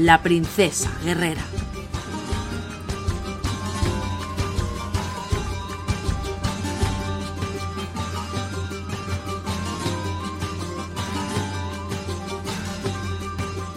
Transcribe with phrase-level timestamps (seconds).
[0.00, 1.42] la princesa guerrera.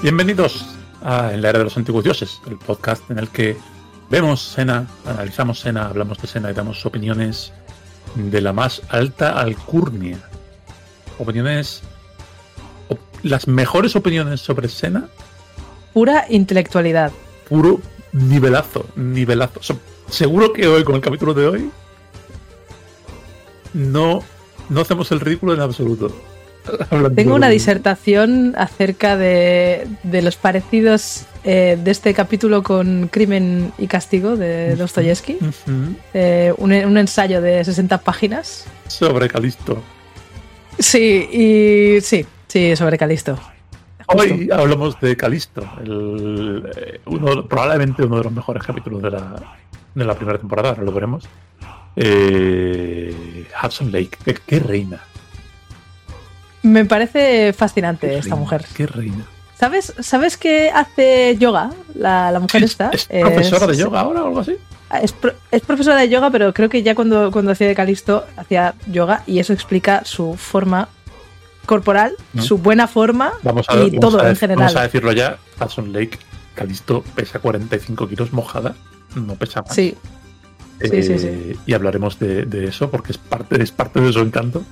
[0.02, 0.66] Bienvenidos
[1.04, 3.58] a En la Era de los Antiguos Dioses, el podcast en el que
[4.10, 7.54] vemos Sena, analizamos Sena, hablamos de Sena y damos opiniones
[8.16, 10.20] de la más alta alcurnia.
[11.20, 11.82] Opiniones.
[12.90, 15.08] op- las mejores opiniones sobre Sena,
[15.94, 17.12] Pura intelectualidad.
[17.50, 17.80] puro
[18.14, 19.60] nivelazo, nivelazo.
[20.10, 21.72] Seguro que hoy, con el capítulo de hoy,
[23.74, 24.24] no,
[24.70, 26.16] no hacemos el ridículo en absoluto.
[26.90, 33.10] Hablando Tengo una de- disertación acerca de, de los parecidos eh, de este capítulo con
[33.12, 35.38] Crimen y Castigo de Dostoyevsky.
[36.14, 38.66] Eh, un, un ensayo de 60 páginas.
[38.88, 39.82] Sobre Calisto.
[40.80, 43.38] Sí, y sí, sí, sobre Calisto.
[44.08, 49.36] Hoy hablamos de Calisto, el, eh, uno, probablemente uno de los mejores capítulos de la,
[49.96, 51.28] de la primera temporada, ahora lo veremos.
[51.96, 55.00] Eh, Hudson Lake, qué, qué reina.
[56.64, 58.66] Me parece fascinante qué esta reina, mujer.
[58.76, 59.26] Qué reina.
[59.58, 62.90] ¿Sabes, ¿Sabes que hace yoga la, la mujer esta?
[62.92, 64.58] ¿Es profesora de yoga ahora o algo así?
[65.02, 68.26] Es, pro- es profesora de yoga, pero creo que ya cuando, cuando hacía de Calisto
[68.38, 70.90] hacía yoga y eso explica su forma
[71.66, 72.44] corporal, ¿No?
[72.44, 74.66] su buena forma Vamos a, y vamos todo a en general.
[74.66, 76.18] Vamos a decirlo ya, Hudson Lake,
[76.56, 78.76] Calisto pesa 45 kilos mojada,
[79.16, 79.74] no pesa más.
[79.74, 79.96] Sí,
[80.82, 81.28] sí, sí, sí.
[81.28, 84.64] Eh, Y hablaremos de, de eso porque es parte, es parte de su encanto.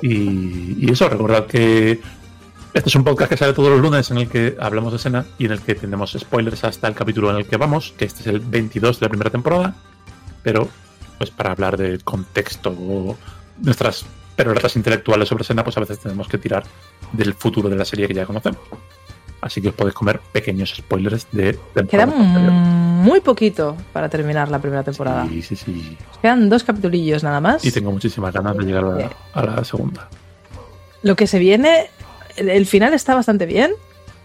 [0.00, 2.00] Y, y eso, recordad que
[2.74, 5.26] este es un podcast que sale todos los lunes en el que hablamos de escena
[5.38, 8.20] y en el que tenemos spoilers hasta el capítulo en el que vamos, que este
[8.22, 9.74] es el 22 de la primera temporada.
[10.42, 10.68] Pero,
[11.18, 13.16] pues para hablar del contexto o
[14.44, 16.64] nuestras perortas intelectuales sobre escena, pues a veces tenemos que tirar
[17.12, 18.60] del futuro de la serie que ya conocemos.
[19.40, 22.52] Así que os podéis comer pequeños spoilers de Queda temporadas anteriores.
[22.52, 25.26] muy poquito para terminar la primera temporada.
[25.28, 25.98] Sí, sí, sí.
[26.20, 27.64] Quedan dos capitulillos nada más.
[27.64, 30.08] Y tengo muchísimas ganas de llegar a la, a la segunda.
[31.02, 31.90] Lo que se viene,
[32.36, 33.72] el, el final está bastante bien.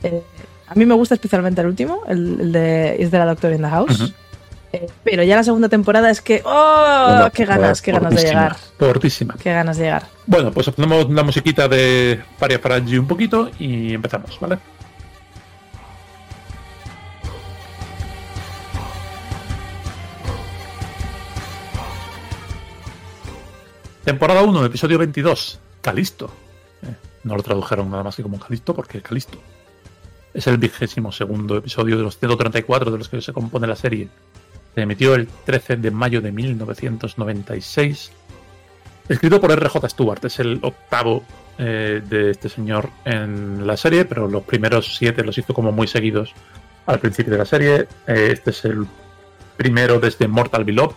[0.04, 0.22] Eh,
[0.68, 3.62] a mí me gusta especialmente el último, el, el de Is there a Doctor in
[3.64, 4.00] the House.
[4.00, 4.12] Ujú.
[4.74, 6.42] Eh, pero ya la segunda temporada es que.
[6.46, 7.30] ¡Oh!
[7.34, 8.56] ¡Qué ganas, qué ganas de llegar!
[8.78, 9.36] Fortísima.
[9.42, 10.08] ¡Qué ganas de llegar!
[10.26, 14.58] Bueno, pues ponemos una musiquita de Faria Faragi un poquito y empezamos, ¿vale?
[24.08, 26.32] Temporada 1, episodio 22, Calisto.
[26.82, 26.96] Eh,
[27.26, 29.38] no lo tradujeron nada más que como Calisto porque Calisto.
[30.34, 34.08] Es el vigésimo segundo episodio de los 134 de los que se compone la serie.
[34.78, 38.12] Se emitió el 13 de mayo de 1996
[39.10, 39.90] Escrito por R.J.
[39.90, 41.24] Stewart, es el octavo
[41.58, 45.88] eh, de este señor en la serie, pero los primeros siete los hizo como muy
[45.88, 46.32] seguidos
[46.86, 47.88] al principio de la serie.
[48.06, 48.86] Eh, este es el
[49.56, 50.96] primero desde Mortal Beloved.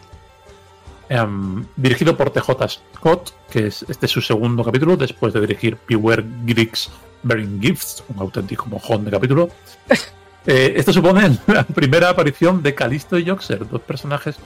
[1.08, 5.78] Em, dirigido por TJ Scott, que es este es su segundo capítulo, después de dirigir
[5.88, 6.90] Beware Griggs
[7.22, 9.48] Bearing Gifts, un auténtico mojón de capítulo.
[10.46, 14.36] Eh, esto supone la primera aparición de Calisto y Joxer, dos personajes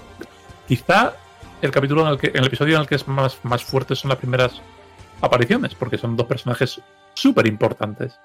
[0.66, 1.15] quizá
[1.62, 3.94] el capítulo en el que, en el episodio en el que es más, más fuerte
[3.94, 4.60] son las primeras
[5.21, 6.81] apariciones, porque son dos personajes
[7.15, 8.19] súper importantes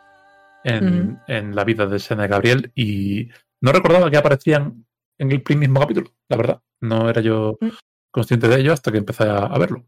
[0.64, 2.72] en, en la vida de Sena y Gabriel.
[2.76, 3.30] Y
[3.62, 4.86] no recordaba que aparecían
[5.18, 6.62] en el mismo capítulo, la verdad.
[6.82, 7.70] No era yo Mm.
[8.12, 9.86] consciente de ello hasta que empecé a, a verlo.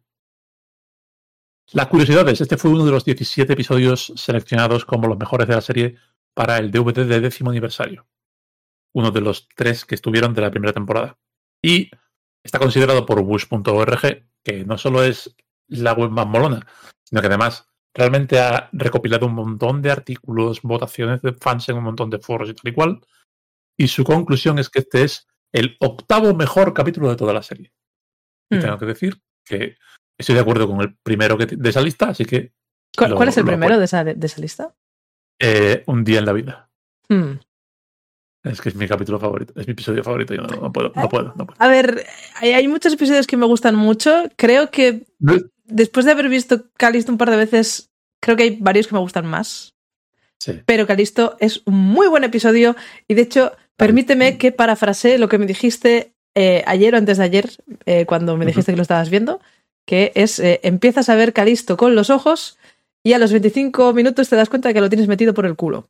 [1.74, 2.40] Las curiosidades.
[2.42, 5.96] Este fue uno de los 17 episodios seleccionados como los mejores de la serie
[6.34, 8.08] para el DVD de décimo aniversario.
[8.94, 11.18] Uno de los tres que estuvieron de la primera temporada.
[11.64, 11.90] Y
[12.44, 15.36] está considerado por Bush.org, que no solo es
[15.68, 16.66] la web más molona,
[17.04, 21.84] sino que además realmente ha recopilado un montón de artículos, votaciones de fans en un
[21.84, 23.02] montón de foros y tal y cual.
[23.78, 27.74] Y su conclusión es que este es el octavo mejor capítulo de toda la serie.
[28.50, 28.60] Y Hmm.
[28.62, 29.78] tengo que decir que
[30.18, 32.54] estoy de acuerdo con el primero que, de esa lista, así que
[32.98, 34.76] ¿Cuál, lo- cuál es el primero de esa, de esa lista?
[35.42, 36.70] Eh, un día en la vida.
[37.10, 37.40] Hmm.
[38.44, 40.34] Es que es mi capítulo favorito, es mi episodio favorito.
[40.34, 41.56] Yo no, no puedo, no puedo, no puedo.
[41.60, 42.06] A ver,
[42.42, 44.24] hay, muchos episodios que me gustan mucho.
[44.36, 45.06] Creo que
[45.66, 49.02] después de haber visto Calisto un par de veces, creo que hay varios que me
[49.02, 49.76] gustan más.
[50.40, 50.60] Sí.
[50.66, 52.76] Pero Calisto es un muy buen episodio
[53.08, 57.24] y de hecho permíteme que parafrasee lo que me dijiste eh, ayer o antes de
[57.24, 57.50] ayer,
[57.86, 59.40] eh, cuando me dijiste que lo estabas viendo,
[59.86, 62.58] que es eh, empiezas a ver Calisto con los ojos
[63.04, 65.56] y a los 25 minutos te das cuenta de que lo tienes metido por el
[65.56, 65.88] culo.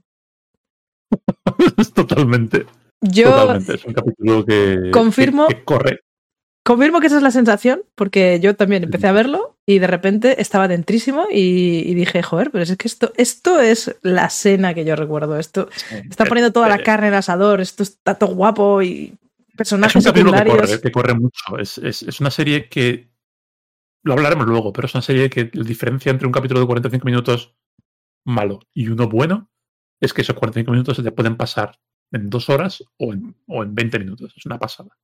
[1.96, 2.66] Totalmente.
[3.02, 3.74] Yo Totalmente.
[3.75, 6.00] Es un capítulo que, confirmo- que- que corre.
[6.63, 10.42] confirmo que esa es la sensación, porque yo también empecé a verlo y de repente
[10.42, 14.86] estaba dentrísimo y, y dije, joder, pero es que esto, esto es la escena que
[14.86, 15.38] yo recuerdo.
[15.40, 15.69] Esto
[16.10, 19.12] está poniendo toda la Eh, carne en el asador, esto está todo guapo y Es
[19.12, 20.69] un personajes capítulo que secundarios.
[20.69, 21.58] corre, que corre mucho.
[21.60, 23.11] Es, es- es una serie que.
[24.03, 27.06] Lo hablaremos luego, pero es una serie que la diferencia entre un capítulo de 45
[27.06, 27.56] minutos
[28.25, 29.50] malo y uno bueno
[30.00, 31.80] es que esos 45 minutos se te pueden pasar
[32.12, 34.33] en dos horas o en, o en 20 minutos.
[34.36, 34.98] Es una pasada.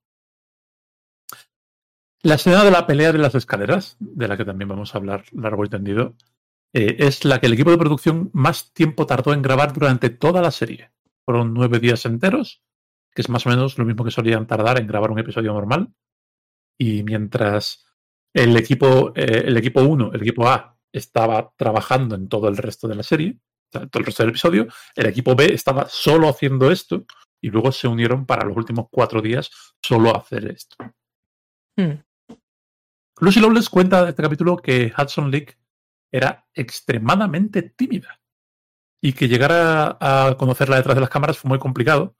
[2.23, 5.25] La escena de la pelea de las escaleras, de la que también vamos a hablar
[5.31, 6.15] largo y tendido,
[6.73, 10.41] eh, es la que el equipo de producción más tiempo tardó en grabar durante toda
[10.41, 10.91] la serie.
[11.25, 12.63] Fueron nueve días enteros,
[13.13, 15.93] que es más o menos lo mismo que solían tardar en grabar un episodio normal.
[16.77, 17.86] Y mientras
[18.33, 22.87] el equipo, eh, el equipo 1, el equipo A, estaba trabajando en todo el resto
[22.87, 26.29] de la serie, o sea, todo el resto del episodio, el equipo B estaba solo
[26.29, 27.05] haciendo esto
[27.41, 29.51] y luego se unieron para los últimos cuatro días
[29.81, 30.75] solo a hacer esto.
[31.77, 32.01] Hmm.
[33.19, 35.57] Lucy Lawless cuenta de este capítulo que Hudson Leak
[36.11, 38.21] era extremadamente tímida
[39.01, 42.15] y que llegar a, a conocerla detrás de las cámaras fue muy complicado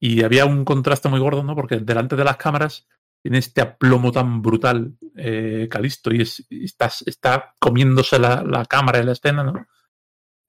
[0.00, 1.54] y había un contraste muy gordo, ¿no?
[1.54, 2.88] Porque delante de las cámaras
[3.22, 8.64] tiene este aplomo tan brutal eh, Calisto y, es- y está, está comiéndose la, la
[8.66, 9.66] cámara en la escena, ¿no?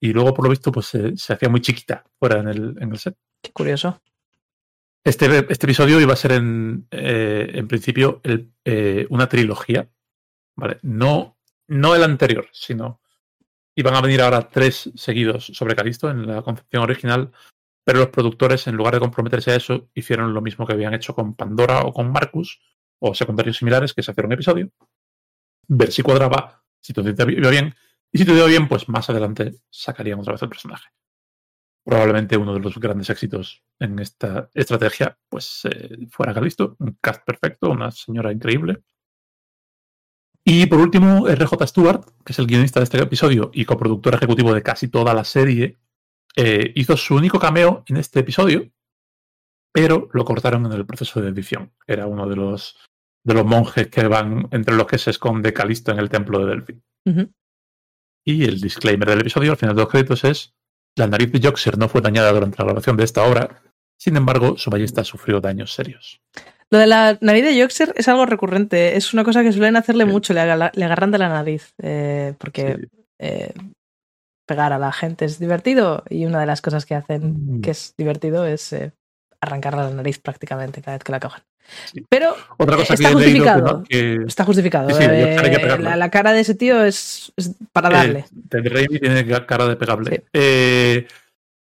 [0.00, 2.90] Y luego, por lo visto, pues se, se hacía muy chiquita fuera en el, en
[2.92, 3.16] el set.
[3.40, 4.02] Qué curioso.
[5.04, 9.88] Este, este episodio iba a ser en, eh, en principio el, eh, una trilogía,
[10.56, 10.78] ¿vale?
[10.82, 11.38] No,
[11.68, 13.00] no el anterior, sino
[13.76, 17.32] iban a venir ahora tres seguidos sobre Calisto en la concepción original,
[17.84, 21.14] pero los productores, en lugar de comprometerse a eso, hicieron lo mismo que habían hecho
[21.14, 22.60] con Pandora o con Marcus,
[22.98, 24.70] o secundarios similares, que es hacer un episodio,
[25.68, 27.74] ver si cuadraba, si todo iba bien,
[28.10, 30.88] y si todo iba bien, pues más adelante sacarían otra vez el personaje
[31.84, 37.24] probablemente uno de los grandes éxitos en esta estrategia, pues eh, fuera Calisto, un cast
[37.24, 38.82] perfecto, una señora increíble.
[40.42, 44.52] Y por último, RJ Stewart, que es el guionista de este episodio y coproductor ejecutivo
[44.52, 45.78] de casi toda la serie,
[46.36, 48.70] eh, hizo su único cameo en este episodio,
[49.72, 51.72] pero lo cortaron en el proceso de edición.
[51.86, 52.76] Era uno de los,
[53.24, 56.46] de los monjes que van entre los que se esconde Calisto en el templo de
[56.46, 56.80] Delphi.
[58.26, 60.54] Y el disclaimer del episodio al final de los créditos es
[60.96, 63.62] la nariz de Joxer no fue dañada durante la grabación de esta obra,
[63.98, 66.20] sin embargo, su ballesta sufrió daños serios.
[66.70, 68.96] Lo de la nariz de Joxer es algo recurrente.
[68.96, 70.10] Es una cosa que suelen hacerle Sí.
[70.10, 71.74] mucho, le, aga- le agarran de la nariz.
[71.82, 72.88] eh, porque Sí.
[73.20, 73.52] eh,
[74.46, 77.60] pegar a la gente es divertido y una de las cosas que hacen Mm.
[77.62, 78.92] que es divertido es eh,
[79.40, 81.42] arrancarle la nariz prácticamente cada vez que la cogen.
[81.90, 82.04] Sí.
[82.10, 83.82] Pero Otra cosa Está que leído que justificado.
[83.88, 84.90] que, está justificado.
[84.90, 87.92] Sí, sí, eh, la, la cara de ese tío es, es para eh,
[88.50, 88.68] darle.
[88.70, 90.24] Raimi tiene ca- cara de pegable.
[90.34, 91.06] Eh,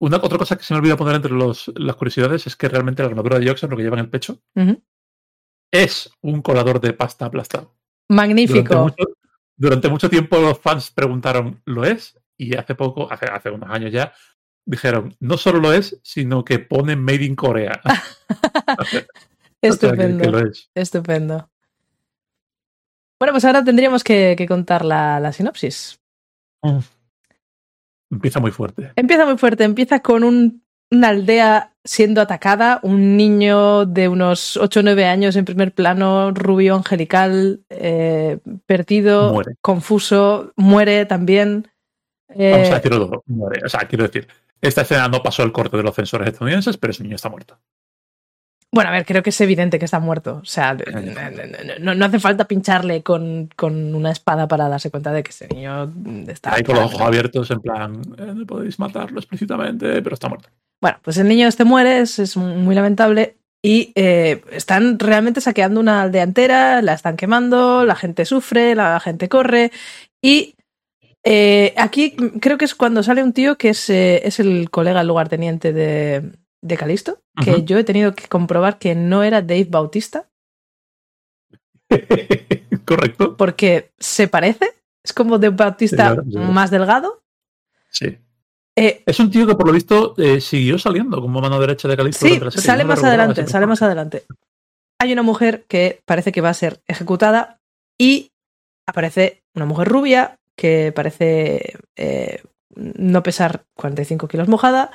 [0.01, 3.01] una otra cosa que se me olvidó poner entre los, las curiosidades es que realmente
[3.01, 4.37] la armadura de Joxer, lo que lleva en el pecho,
[5.71, 7.73] es un colador de pasta aplastado.
[8.09, 8.75] Magnífico.
[8.75, 9.17] Durante mucho,
[9.55, 12.19] durante mucho tiempo los fans preguntaron, ¿lo es?
[12.37, 14.13] Y hace poco, hace, hace unos años ya,
[14.65, 17.79] dijeron, no solo lo es, sino que pone Made in Corea.
[18.75, 19.07] O sea, que-
[19.61, 20.23] Estupendo.
[20.23, 20.69] que lo es.
[20.75, 21.49] Estupendo.
[23.19, 26.01] Bueno, pues ahora tendríamos que, que contar la, la sinopsis.
[28.11, 28.91] Empieza muy fuerte.
[28.95, 34.81] Empieza muy fuerte, empieza con un- una aldea siendo atacada, un niño de unos 8
[34.81, 39.55] o 9 años en primer plano, rubio, angelical, eh, perdido, Muere.
[39.61, 41.67] confuso, muere también.
[42.29, 43.23] Eh, Vamos a decirlo todo.
[43.65, 44.27] O sea, quiero decir,
[44.61, 47.59] esta escena no pasó el corte de los censores estadounidenses, pero ese niño está muerto.
[48.71, 50.39] Bueno, a ver, creo que es evidente que está muerto.
[50.41, 51.13] O sea, Eh.
[51.75, 55.29] no, no- no hace falta pincharle con, con una espada para darse cuenta de que
[55.29, 55.93] ese niño
[56.27, 56.55] está.
[56.55, 60.49] Ahí con los ojos abiertos, en plan, eh, no podéis matarlo explícitamente, pero está muerto.
[60.81, 63.37] Bueno, pues el niño este muere, es, es muy lamentable.
[63.65, 68.99] Y eh, están realmente saqueando una aldea entera, la están quemando, la gente sufre, la
[68.99, 69.71] gente corre.
[70.21, 70.55] Y
[71.23, 75.03] eh, aquí creo que es cuando sale un tío que es, eh, es el colega,
[75.03, 80.29] lugarteniente de, de Calisto, que yo he tenido que comprobar que no era Dave Bautista,
[82.85, 83.37] Correcto.
[83.37, 84.71] porque se parece.
[85.03, 86.37] Es como Dave Bautista Sí, claro, sí.
[86.51, 87.23] más delgado.
[87.89, 88.17] Sí.
[88.75, 91.97] Eh, Es un tío que por lo visto eh, siguió saliendo como mano derecha de
[91.97, 92.25] Calixto.
[92.25, 92.51] Sí, serie.
[92.51, 94.23] sale no más adelante, sale más adelante.
[94.99, 97.59] Hay una mujer que parece que va a ser ejecutada
[97.99, 98.31] y
[98.87, 102.41] aparece una mujer rubia que parece eh,
[102.75, 104.91] no pesar 45 kilos mojada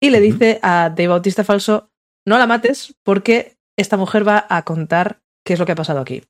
[0.00, 1.90] y le dice a Dave Bautista Falso,
[2.26, 6.00] no la mates porque esta mujer va a contar qué es lo que ha pasado
[6.00, 6.22] aquí.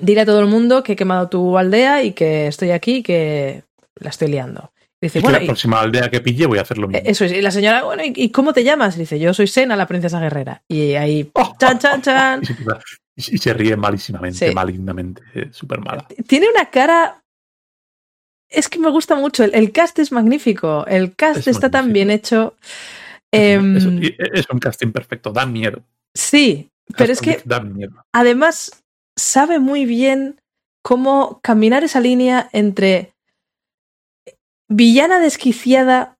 [0.00, 3.02] Dile a todo el mundo que he quemado tu aldea y que estoy aquí y
[3.02, 3.64] que
[3.96, 4.72] la estoy liando.
[5.02, 7.02] Dice, Y que bueno, la y- próxima aldea que pille voy a hacer lo mismo.
[7.08, 7.32] eso es.
[7.32, 8.96] Y la señora, bueno, ¿y, y cómo te llamas?
[8.96, 10.62] Dice, yo soy Sena, la princesa guerrera.
[10.68, 12.42] Y ahí, Oh, chan, chan, chan.
[13.16, 14.54] Y se, y se ríe malísimamente, Sí.
[14.54, 16.06] malignamente, eh, súper mala.
[16.26, 17.19] Tiene una cara.
[18.50, 19.44] Es que me gusta mucho.
[19.44, 20.84] El, el cast es magnífico.
[20.86, 22.54] El cast Es está tan bien hecho.
[23.32, 25.82] Es, Em, un- es- es un casting perfecto, da miedo.
[26.14, 28.04] sí, pero es que Da miedo.
[28.12, 28.82] además
[29.16, 30.40] sabe muy bien
[30.82, 33.12] cómo caminar esa línea entre
[34.68, 36.16] villana desquiciada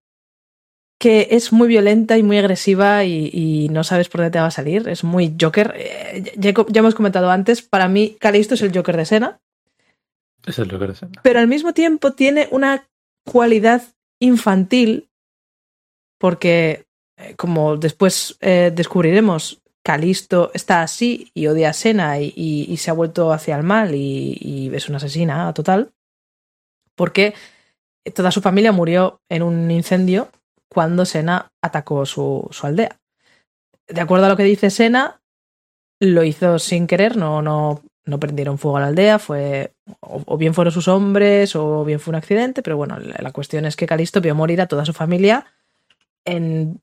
[1.00, 4.46] que es muy violenta y muy agresiva y, y no sabes por dónde te va
[4.46, 4.86] a salir.
[4.88, 5.72] Es muy Joker.
[5.76, 9.40] Eh, ya, ya hemos comentado antes, para mí Calisto es el Joker de Sena,
[10.46, 10.92] Eso es lo que
[11.22, 12.88] pero al mismo tiempo tiene una
[13.26, 13.82] cualidad
[14.20, 15.08] infantil
[16.18, 16.86] porque,
[17.18, 22.94] eh, como después eh, descubriremos, Calisto está así y odia a Sena y, se ha
[22.94, 25.92] vuelto hacia el mal y, y es una asesina total,
[26.94, 27.34] porque
[28.14, 30.28] toda su familia murió en un incendio
[30.68, 32.98] cuando Sena atacó su, su aldea.
[33.88, 35.20] De acuerdo a lo que dice Sena,
[35.98, 40.36] lo hizo sin querer, no, no, no prendieron fuego a la aldea, fue o, o
[40.38, 43.76] bien fueron sus hombres o bien fue un accidente, pero bueno, la, la cuestión es
[43.76, 45.44] que Calisto vio morir a toda su familia
[46.24, 46.80] en,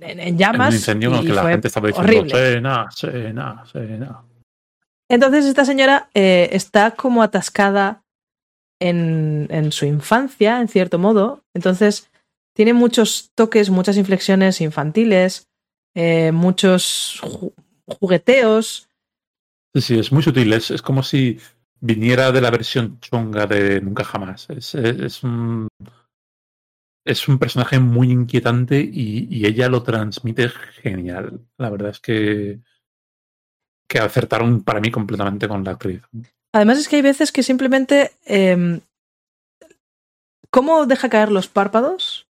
[0.00, 2.34] en, en En llamas un incendio en el y que la gente estaba diciendo horrible.
[2.34, 4.22] Sena, Sena, Sena.
[5.08, 8.02] Entonces esta señora eh, está como atascada
[8.80, 11.42] en, en su infancia, en cierto modo.
[11.54, 12.08] Entonces
[12.54, 15.48] tiene muchos toques, muchas inflexiones infantiles,
[15.94, 17.52] eh, muchos ju-
[17.98, 18.88] jugueteos.
[19.74, 20.52] Sí, sí, es muy sutil.
[20.52, 21.38] Es, es como si
[21.80, 24.48] viniera de la versión chunga de Nunca Jamás.
[24.50, 25.68] Es, es- es un,
[27.04, 30.48] es un personaje muy inquietante y, y ella lo transmite
[30.82, 31.40] genial.
[31.58, 32.60] La verdad es que,
[33.88, 36.02] que acertaron para mí completamente con la actriz.
[36.54, 38.12] Además es que hay veces que simplemente...
[38.26, 38.80] eh,
[40.50, 42.28] ¿Cómo deja caer los párpados?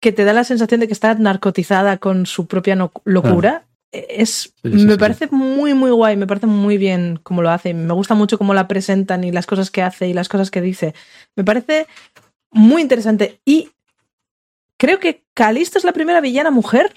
[0.00, 3.66] Que te da la sensación de que está narcotizada con su propia no- locura.
[3.94, 4.98] Es, Sí, sí, me sí.
[4.98, 7.74] parece muy, muy guay, me parece muy bien cómo lo hace.
[7.74, 10.60] Me gusta mucho cómo la presentan y las cosas que hace y las cosas que
[10.60, 10.94] dice.
[11.36, 11.86] Me parece
[12.50, 13.40] muy interesante.
[13.44, 13.70] Y
[14.78, 16.92] creo que Calisto es la primera villana mujer.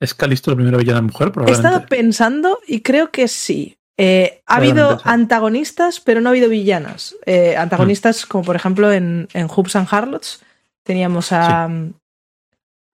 [0.00, 1.32] ¿Es Calisto la primera villana mujer?
[1.46, 3.76] He estado pensando y creo que sí.
[3.98, 7.14] Eh, ha habido antagonistas, pero no ha habido villanas.
[7.26, 10.42] Eh, antagonistas, como por ejemplo en, en Hoops and Harlots,
[10.82, 11.68] teníamos a,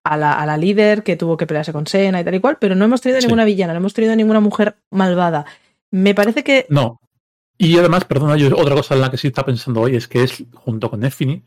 [0.09, 2.59] a, la, a la líder que tuvo que pelearse con Sena y tal y cual,
[2.61, 3.27] pero no hemos tenido Sí.
[3.27, 5.47] ninguna villana, no hemos tenido ninguna mujer malvada.
[5.91, 6.67] Me parece que.
[6.69, 7.01] No.
[7.57, 10.23] Y además, perdona, yo otra cosa en la que sí está pensando hoy es que
[10.23, 11.43] es, junto con Effini,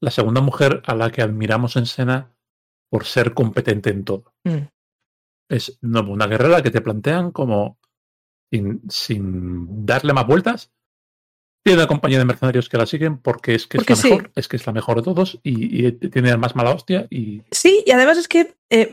[0.00, 2.32] la segunda mujer a la que admiramos en Sena
[2.90, 4.32] por ser competente en todo.
[4.44, 4.66] Mm.
[5.48, 7.78] Es no, una guerrera que te plantean como
[8.50, 10.72] sin, sin darle más vueltas.
[11.64, 14.10] Tiene una compañía de mercenarios que la siguen porque es que Porque es la sí.
[14.10, 17.06] mejor, es que es la mejor de todos y, y tiene la más mala hostia
[17.10, 18.92] y Sí, y además es que eh,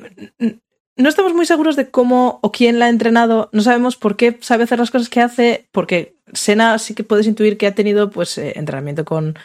[1.00, 4.38] no estamos muy seguros de cómo o quién la ha entrenado, no sabemos por qué
[4.42, 8.10] sabe hacer las cosas que hace, porque Sena sí que puedes intuir que ha tenido
[8.12, 9.38] pues eh, entrenamiento con,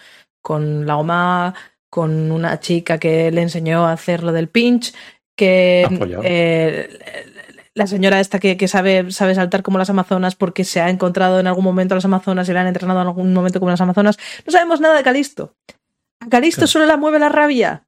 [0.43, 1.55] con la OMA,
[1.89, 4.93] con una chica que le enseñó a hacer lo del pinch,
[5.37, 5.87] que
[6.25, 6.89] eh,
[7.77, 11.41] la señora esta que, que sabe, sabe saltar como las amazonas porque se ha encontrado
[11.41, 13.81] en algún momento a las amazonas y la han entrenado en algún momento como las
[13.81, 14.17] amazonas.
[14.47, 15.55] No sabemos nada de Calisto.
[16.21, 16.69] A Calisto Claro.
[16.69, 17.87] solo la mueve la rabia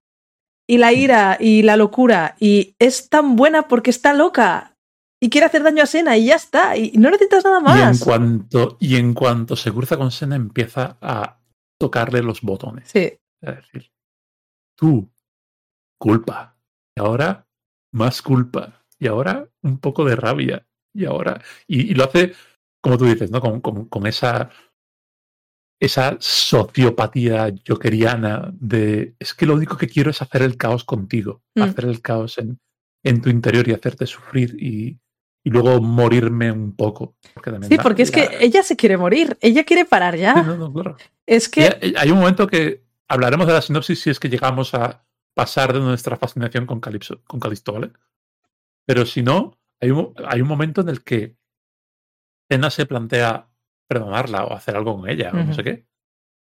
[0.68, 4.76] y la ira y la locura y es tan buena porque está loca
[5.22, 7.86] y quiere hacer daño a Sena y ya está y no necesitas nada Y en
[7.86, 8.00] más.
[8.04, 11.38] cuanto, y en cuanto se cruza con Sena, empieza a
[11.78, 12.90] tocarle los botones.
[12.92, 13.90] Sí, Es decir,
[14.76, 15.08] tú,
[15.98, 16.56] culpa.
[16.96, 17.46] Y ahora,
[17.92, 18.82] más culpa.
[18.98, 20.66] Y ahora, un poco de rabia.
[20.94, 22.32] Y ahora, y, y lo hace,
[22.80, 23.40] como tú dices, ¿no?
[23.40, 24.48] Con, con- con esa,
[25.80, 31.42] esa sociopatía jokeriana de, es que lo único que quiero es hacer el caos contigo.
[31.54, 31.62] Mm.
[31.62, 32.58] Hacer el caos en,
[33.04, 34.98] en tu interior y hacerte sufrir y,
[35.44, 37.16] y luego morirme un poco.
[37.34, 40.42] Porque sí, porque es que la- ella se quiere morir, ella quiere parar Sí, ya.
[40.42, 40.96] no, no, claro.
[41.26, 45.04] Es que hay un momento que hablaremos de la sinopsis si es que llegamos a
[45.34, 47.90] pasar de nuestra fascinación con, Calipso, con Calisto, ¿vale?
[48.86, 51.36] Pero si no, hay un, hay un momento en el que
[52.50, 53.48] Cena se plantea
[53.88, 55.86] perdonarla o hacer algo con ella o no sé qué.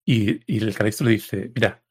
[0.06, 1.84] Y, y el Calisto le dice, mira,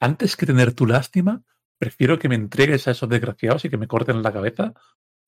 [0.00, 1.42] antes que tener tu lástima,
[1.78, 4.74] prefiero que me entregues a esos desgraciados y que me corten la cabeza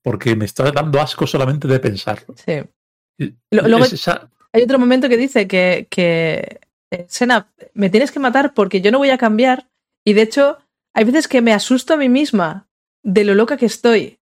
[0.02, 2.34] porque me está dando asco solamente de pensarlo.
[2.36, 3.34] sí.
[3.50, 6.60] Luego- es esa- Hay otro momento que dice que, que
[6.90, 9.68] eh, Sena, me tienes que matar porque yo no voy a cambiar.
[10.06, 10.58] Y de hecho,
[10.94, 12.68] hay veces que me asusto a mí misma
[13.04, 14.18] de lo loca que estoy.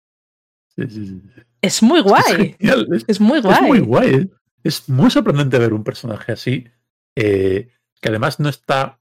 [0.77, 1.21] Sí, sí, sí.
[1.61, 2.23] Es muy guay.
[2.27, 3.55] Es, genial, es- Es muy guay.
[3.55, 4.13] es muy guay.
[4.15, 4.29] ¿eh?
[4.63, 6.65] Es muy sorprendente ver un personaje así,
[7.15, 7.69] eh,
[8.01, 8.99] que además no está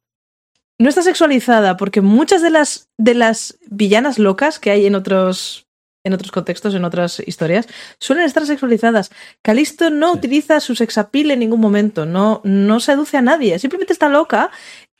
[0.78, 5.66] No está sexualizada, porque muchas de las, de las villanas locas que hay en otros,
[6.04, 7.66] en otros contextos, en otras historias,
[8.00, 9.11] suelen estar sexualizadas.
[9.43, 10.19] Calisto no Sí.
[10.19, 14.50] utiliza su sexapil en ningún momento, no, no seduce a nadie, simplemente está loca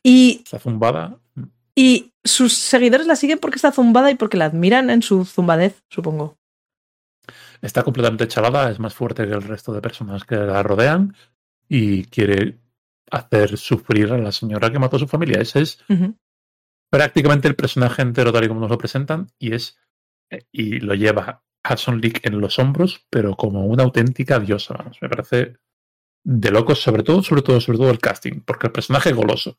[0.02, 1.19] y, está zumbada.
[1.75, 5.83] y sus seguidores la siguen porque está zumbada y porque la admiran en su zumbadez,
[5.90, 6.37] supongo.
[7.64, 11.16] Está completamente chalada, es más fuerte que el resto de personas que la rodean
[11.66, 12.59] y quiere
[13.11, 15.40] hacer sufrir a la señora que mató a su familia.
[15.40, 15.83] Ese es
[16.90, 19.78] prácticamente el personaje entero tal y como nos lo presentan y es
[20.28, 24.75] eh, y lo lleva Hudson Leak en los hombros, pero como una auténtica diosa.
[24.75, 25.56] Vamos, me parece
[26.23, 29.59] de locos, sobre todo, sobre todo, sobre todo el casting, porque el personaje es goloso.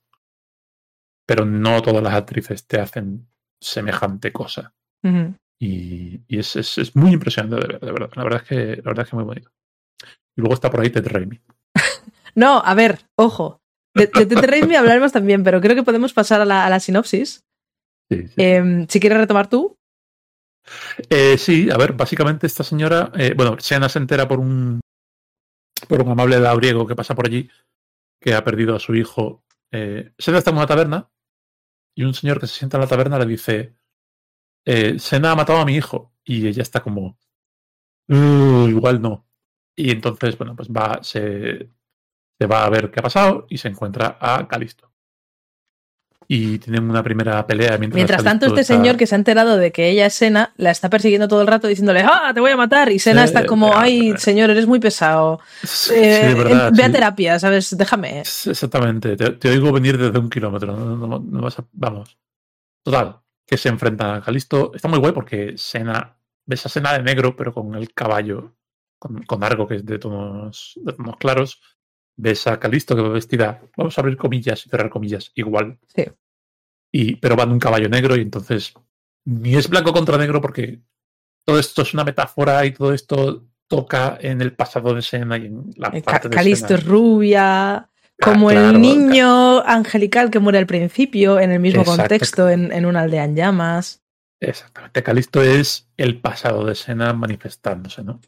[1.25, 3.27] Pero no todas las actrices te hacen
[3.59, 4.75] semejante cosa.
[5.59, 8.09] Y, y es, es- es muy impresionante de ver, de verdad.
[8.15, 9.51] La verdad es que, la verdad es que muy bonito.
[10.35, 11.39] Y luego está por ahí Ted Raimi.
[12.37, 13.61] No, a ver, ojo.
[13.93, 16.81] De, de Ted Raimi hablaremos también, pero creo que podemos pasar a la, a la
[16.81, 17.45] sinopsis.
[18.11, 18.33] Sí, sí.
[18.35, 19.77] Em, si quieres retomar tú.
[21.09, 24.81] Eh, sí, a ver, básicamente esta señora, eh, bueno, Sena se entera por un
[25.87, 27.49] por un amable labriego que pasa por allí,
[28.19, 29.43] que ha perdido a su hijo.
[29.71, 31.09] Eh, Sena está en una taberna
[31.95, 33.75] y un señor que se sienta en la taberna le dice,
[34.65, 36.11] eh, Sena ha matado a mi hijo.
[36.23, 37.17] Y ella está como,
[38.09, 39.25] "Uh, igual no.
[39.75, 41.69] Y entonces, bueno, pues va, se,
[42.39, 44.91] se va a ver qué ha pasado y se encuentra a Calisto.
[46.27, 49.57] Y tienen una primera pelea mientras, Mientras tanto, este está- señor que se ha enterado
[49.57, 52.49] de que ella es Sena, la está persiguiendo todo el rato diciéndole, ¡ah, te voy
[52.49, 52.91] a matar!
[52.91, 55.39] Y Sena Sí, está como, ¡ay, señor, eres muy pesado!
[55.63, 57.77] Sí, Eh, verdad, ve a terapia, ¿sabes?
[57.77, 58.21] Déjame.
[58.21, 60.75] Exactamente, te, te oigo venir desde un kilómetro.
[60.75, 62.17] No, no- no vas a- vamos.
[62.83, 64.71] Total, que se enfrenta a Calisto.
[64.73, 68.55] Está muy guay porque Sena, ves a Sena de negro, pero con el caballo,
[68.99, 71.61] con, con algo que es de tonos, de tonos claros.
[72.17, 75.77] Ves a Calisto que va vestida, vamos a abrir comillas y cerrar comillas, igual.
[75.93, 76.05] Sí.
[76.91, 78.73] Y, pero va en un caballo negro y entonces
[79.25, 80.81] ni es blanco contra negro porque
[81.43, 85.47] todo esto es una metáfora y todo esto toca en el pasado de Sena y
[85.47, 87.89] en la Eh, Ca- parte de Calisto es rubia,
[88.21, 92.01] Ah, como claro, el niño angelical que muere al principio, en el mismo Exacto.
[92.01, 94.01] contexto, en, en una aldea en llamas.
[94.39, 95.03] Exactamente.
[95.03, 98.19] Calisto es el pasado de Sena manifestándose, ¿no?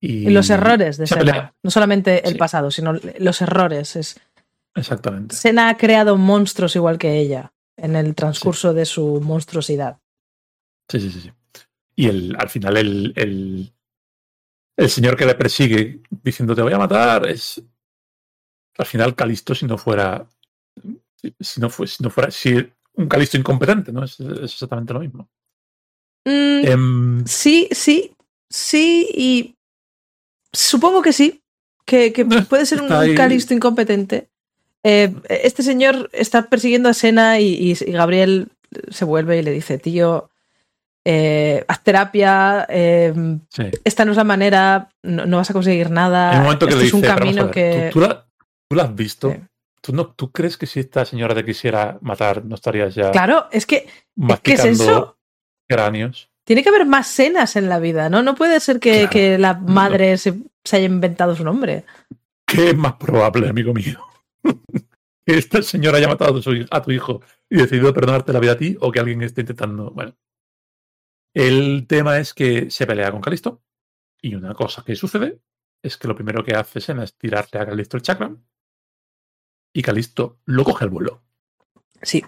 [0.00, 1.54] Y los errores de Sena.
[1.62, 2.38] No solamente el Sí.
[2.38, 3.96] pasado, sino los errores.
[3.96, 4.20] Es,
[4.74, 5.34] Exactamente.
[5.36, 9.98] Sena ha creado monstruos igual que ella en el transcurso de su monstruosidad.
[10.88, 11.20] Sí, sí, sí.
[11.20, 11.32] sí.
[11.96, 13.72] Y el, al final el, el,
[14.76, 17.62] el señor que le persigue diciendo te voy a matar es
[18.78, 20.26] al final Calisto si no fuera
[21.40, 22.54] si, no fue, si no fuera si
[22.94, 24.04] un Calisto incompetente, ¿no?
[24.04, 25.28] Es, es exactamente lo mismo.
[26.24, 28.14] Mm, Em, Sí, sí,
[28.48, 29.56] sí, y
[30.52, 31.42] supongo que sí,
[31.84, 33.14] que, que puede ser un, ahí.
[33.14, 34.28] Calisto incompetente.
[34.82, 38.48] Eh, este señor está persiguiendo a Sena y, Gabriel
[38.90, 40.30] se vuelve y le dice, tío,
[41.06, 43.14] eh, haz terapia, eh,
[43.48, 43.64] sí.
[43.84, 46.32] esta no es la manera, no, no vas a conseguir nada.
[46.32, 47.90] Hay un momento que esto le es un dice, "Pero vamos a camino ver, que...
[47.92, 48.26] ¿tú, tú la,
[48.74, 49.30] tú la has visto?
[49.32, 49.40] Sí.
[49.80, 53.46] ¿Tú, no, ¿Tú crees que si esta señora te quisiera matar no estarías ya Claro,
[53.52, 53.86] es que,
[54.42, 55.18] ¿qué es eso?
[55.68, 56.30] cráneos?
[56.46, 58.22] Tiene que haber más cenas en la vida, ¿no?
[58.22, 59.10] No puede ser que, Claro.
[59.10, 60.34] que la madre se,
[60.64, 61.84] se haya inventado su nombre.
[62.46, 63.98] ¿Qué es más probable, amigo mío?
[65.26, 68.40] ¿Que esta señora haya matado a tu, hij- a tu hijo y decidido perdonarte la
[68.40, 69.90] vida a ti o que alguien esté intentando...
[69.90, 70.14] Bueno,
[71.34, 73.62] el tema es que se pelea con Calisto
[74.20, 75.40] y una cosa que sucede
[75.82, 78.34] es que lo primero que hace Sena es tirarle a Calisto el chakra
[79.74, 81.22] y Calisto lo coge al vuelo
[82.02, 82.24] Sí,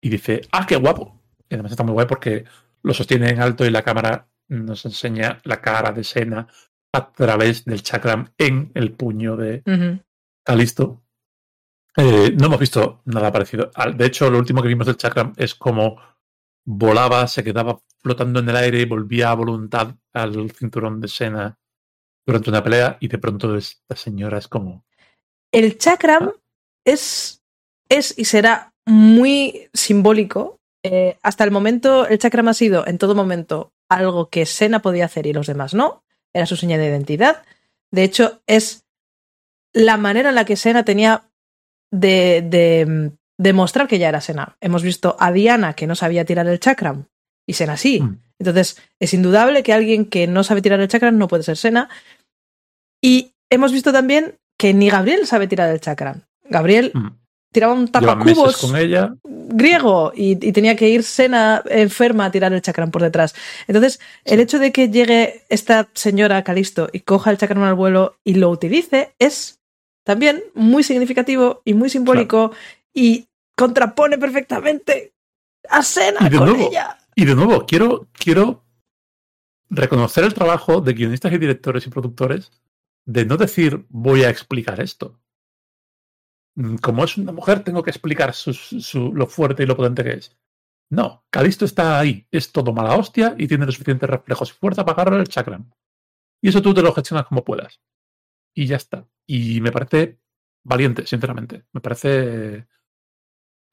[0.00, 1.20] y dice, ¡ah, qué guapo!
[1.48, 2.44] Y además está muy guay porque
[2.82, 6.48] lo sostiene en alto y la cámara nos enseña la cara de Sena
[6.92, 9.62] a través del chakram en el puño de.
[10.44, 11.02] Calisto.
[11.96, 13.70] Eh, no hemos visto nada parecido.
[13.94, 16.00] De hecho, lo último que vimos del chakram es como
[16.64, 21.58] volaba, se quedaba flotando en el aire y volvía a voluntad al cinturón de Sena
[22.26, 24.84] durante una pelea y de pronto esta señora es como...
[25.52, 26.32] El chakram
[26.84, 27.42] es,
[27.88, 30.58] es y será muy simbólico.
[30.82, 35.04] Eh, hasta el momento, el chakram ha sido en todo momento algo que Sena podía
[35.04, 36.02] hacer y los demás no.
[36.32, 37.42] Era su señal de identidad.
[37.90, 38.84] De hecho, es
[39.72, 41.24] la manera en la que Sena tenía
[41.92, 44.56] de, de mm, demostrar que ya era Sena.
[44.60, 47.06] Hemos visto a Diana que no sabía tirar el chakram
[47.46, 48.00] y Sena sí.
[48.00, 48.22] Mm.
[48.38, 51.88] Entonces, es indudable que alguien que no sabe tirar el chakram no puede ser Sena.
[53.02, 56.22] Y hemos visto también que ni Gabriel sabe tirar el chakram.
[56.50, 57.08] Gabriel mm,
[57.52, 59.14] tiraba un tapacubos con ella.
[59.24, 63.34] griego y, y tenía que ir Sena enferma a tirar el chakram por detrás.
[63.66, 68.16] Entonces, el hecho de que llegue esta señora Calisto y coja el chakram al vuelo
[68.24, 69.60] y lo utilice es
[70.04, 72.52] también muy significativo y muy simbólico
[72.92, 75.12] y contrapone perfectamente
[75.68, 76.98] a Sena Y de con nuevo, ella.
[77.14, 78.64] Y de nuevo, quiero, quiero
[79.68, 82.50] reconocer el trabajo de guionistas y directores y productores
[83.04, 85.20] de no decir voy a explicar esto.
[86.56, 90.12] Mm, Como es una mujer, tengo que explicar su- lo fuerte y lo potente que
[90.14, 90.36] es.
[90.90, 94.84] No, Calisto está ahí, es todo mala hostia y tiene los suficientes reflejos y fuerza
[94.84, 95.70] para agarrar el chakram.
[96.42, 97.80] Y eso tú te lo gestionas como puedas.
[98.54, 99.08] Y ya está.
[99.26, 100.20] Y me parece
[100.64, 101.66] valiente, sinceramente.
[101.72, 102.68] Me parece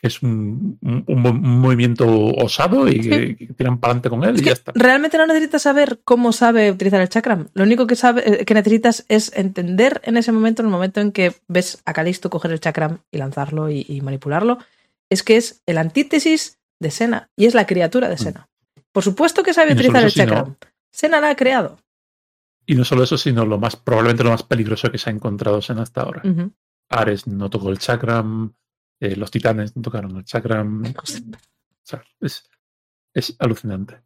[0.01, 4.23] es un, un- un mo- un movimiento osado y que, que tiran para adelante con
[4.23, 4.71] él Es y ya está.
[4.75, 7.47] realmente no necesitas saber cómo sabe utilizar el chakram.
[7.53, 11.01] Lo único que, sabe, eh, que necesitas es entender en ese momento, en el momento
[11.01, 14.59] en que ves a Calisto coger el chakram y lanzarlo y, y manipularlo,
[15.09, 18.49] es que es el antítesis de Sena y es la criatura de Sena.
[18.91, 19.73] Por supuesto que sabe Mm.
[19.73, 20.55] No utilizar el eso, sino- chakram.
[20.91, 21.79] Sena la ha creado.
[22.65, 25.59] Y no solo eso, sino lo más, probablemente lo más peligroso que se ha encontrado
[25.69, 26.21] en hasta ahora.
[26.89, 28.53] Ares no tocó el chakram,
[28.99, 30.83] eh, los titanes tocaron el chakram.
[30.85, 31.01] O
[31.83, 32.49] sea, es,
[33.13, 34.01] es alucinante.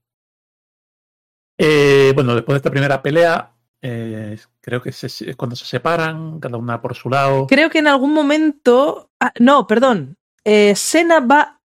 [1.58, 6.39] Eh, bueno, después de esta primera pelea, eh, creo que se- es cuando se separan,
[6.39, 7.47] cada una por su lado.
[7.47, 9.12] Creo que en algún momento.
[9.19, 10.17] ah, no, perdón.
[10.43, 11.61] Eh, Sena va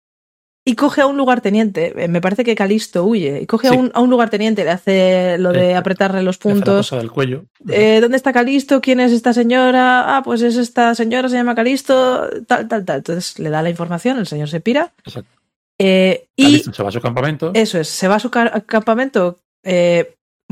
[0.68, 1.94] y coge a un lugarteniente.
[1.96, 3.40] Eh, Me parece que Calisto huye.
[3.42, 4.64] Y coge a, un, a un lugarteniente.
[4.64, 6.88] Le hace lo de Eh, apretarle los puntos.
[6.88, 7.46] cosa del cuello.
[7.70, 8.82] Eh, ¿Dónde está Calisto?
[8.82, 10.18] ¿Quién es esta señora?
[10.18, 12.98] Ah, pues es esta señora, se llama Calisto, tal, tal, tal.
[12.98, 14.92] Entonces le da la información, el señor se pira.
[15.06, 15.30] Exacto.
[15.80, 17.52] Eh, y se va a su campamento.
[17.54, 19.38] eso es, se va a su ca- campamento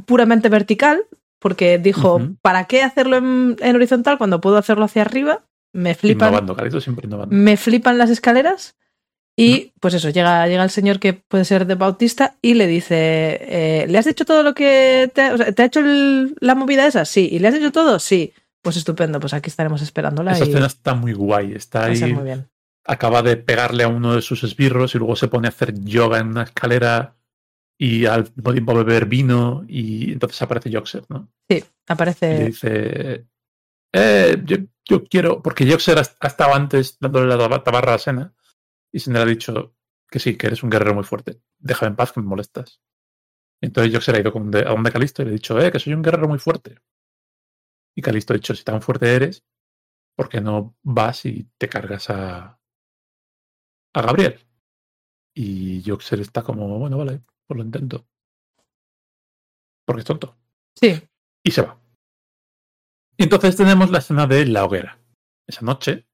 [0.06, 1.06] puramente vertical,
[1.40, 2.22] porque dijo.
[2.42, 5.42] ¿para qué hacerlo en, en horizontal cuando puedo hacerlo hacia arriba?
[5.74, 7.36] Me flipan, innovando, Calisto siempre innovando.
[7.36, 8.76] me flipan las escaleras.
[9.36, 12.96] Y pues eso, llega, llega el señor que puede ser de Bautista y le dice,
[13.42, 16.36] eh, ¿le has dicho todo lo que te, ha- o sea, ¿te ha hecho el-
[16.40, 17.04] la movida esa?
[17.06, 17.30] Sí.
[17.32, 17.98] ¿Y le has dicho todo?
[18.00, 18.32] Sí.
[18.62, 21.54] Pues estupendo, pues aquí estaremos esperándola Esa y escena está muy guay.
[21.54, 22.14] Está ahí.
[22.14, 22.48] muy bien.
[22.86, 26.20] acaba de pegarle a uno de sus esbirros y luego se pone a hacer yoga
[26.20, 27.16] en una escalera
[27.78, 31.30] y al mismo tiempo beber vino y entonces aparece Joxer, ¿no?
[31.50, 32.46] Sí, Y le aparece.
[32.46, 33.26] dice,
[33.94, 37.98] eh, yo, yo quiero, porque Joxer ha, ha estado antes dándole la taba- tabarra a
[38.00, 38.34] Sena
[38.94, 39.76] y le ha dicho
[40.10, 42.82] que sí, que eres un guerrero muy fuerte, déjame en paz que me molestas.
[43.62, 45.80] Entonces Joxer ha ido con de- a donde Calisto y le ha dicho, eh, que
[45.80, 46.80] soy un guerrero muy fuerte.
[47.96, 49.44] Y Calisto ha dicho, si tan fuerte eres,
[50.16, 52.60] ¿por qué no vas y te cargas a,
[53.94, 54.40] a Gabriel?
[55.36, 58.08] Y Joxer está como, bueno, vale, pues lo intento.
[59.86, 60.38] Porque es tonto.
[60.80, 61.02] Sí,
[61.44, 61.80] Y se va.
[63.18, 65.00] Y entonces tenemos la escena de la hoguera.
[65.48, 66.08] Esa noche,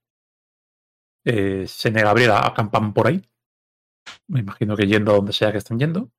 [1.29, 3.21] eh, Sena y Gabriel acampan por ahí.
[4.27, 6.09] Me imagino que yendo a donde sea que estén yendo.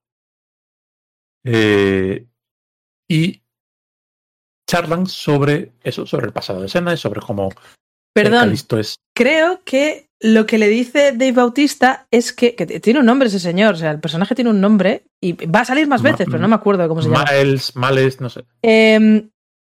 [1.44, 2.26] Eh,
[3.08, 3.42] y
[4.68, 7.48] charlan sobre eso, sobre el pasado de Sena y sobre cómo
[8.14, 8.40] perdón.
[8.40, 13.28] Calisto es Creo que lo que le dice Dave Bautista es que, tiene un nombre
[13.28, 16.10] ese señor, o sea, el personaje tiene un nombre y va a salir más Ma-
[16.10, 17.24] veces, pero no me acuerdo cómo se llama.
[17.32, 18.44] Miles, Males, no sé.
[18.62, 19.28] Eh,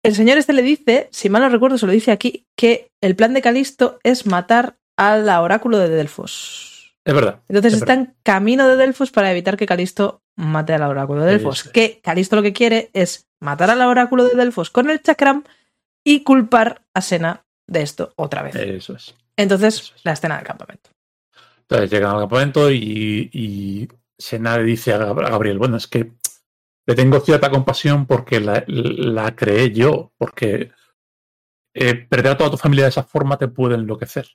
[0.03, 3.15] el señor este le dice, si mal no recuerdo, se lo dice aquí, que el
[3.15, 4.77] plan de Calisto es matar
[5.09, 6.95] al oráculo de Delfos.
[7.03, 7.41] Es verdad.
[7.49, 8.09] Entonces es está verdad.
[8.09, 11.63] en camino de Delfos para evitar que Calisto mate al oráculo de Delfos.
[11.63, 15.43] Que Calisto lo que quiere es matar al oráculo de Delfos con el chakram
[16.03, 18.55] y culpar a Sena de esto otra vez.
[18.55, 19.15] Eso es.
[19.37, 20.05] Entonces, eso es.
[20.05, 20.89] la escena del campamento.
[21.61, 23.87] Entonces llegan al campamento y, y
[24.17, 26.11] Sena le dice a Gab- a Gabriel, bueno, es que
[26.85, 30.71] le tengo cierta compasión porque la, la creé yo, porque
[31.73, 34.27] eh, perder a toda tu familia de esa forma te puede enloquecer.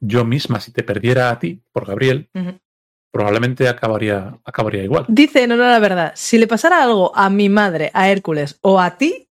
[0.00, 2.28] Yo misma, si te perdiera a ti, por Gabriel,
[3.12, 5.06] probablemente acabaría, acabaría igual.
[5.08, 8.58] Dice en honor a la verdad, si le pasara algo a mi madre, a Hércules
[8.60, 9.28] o a ti,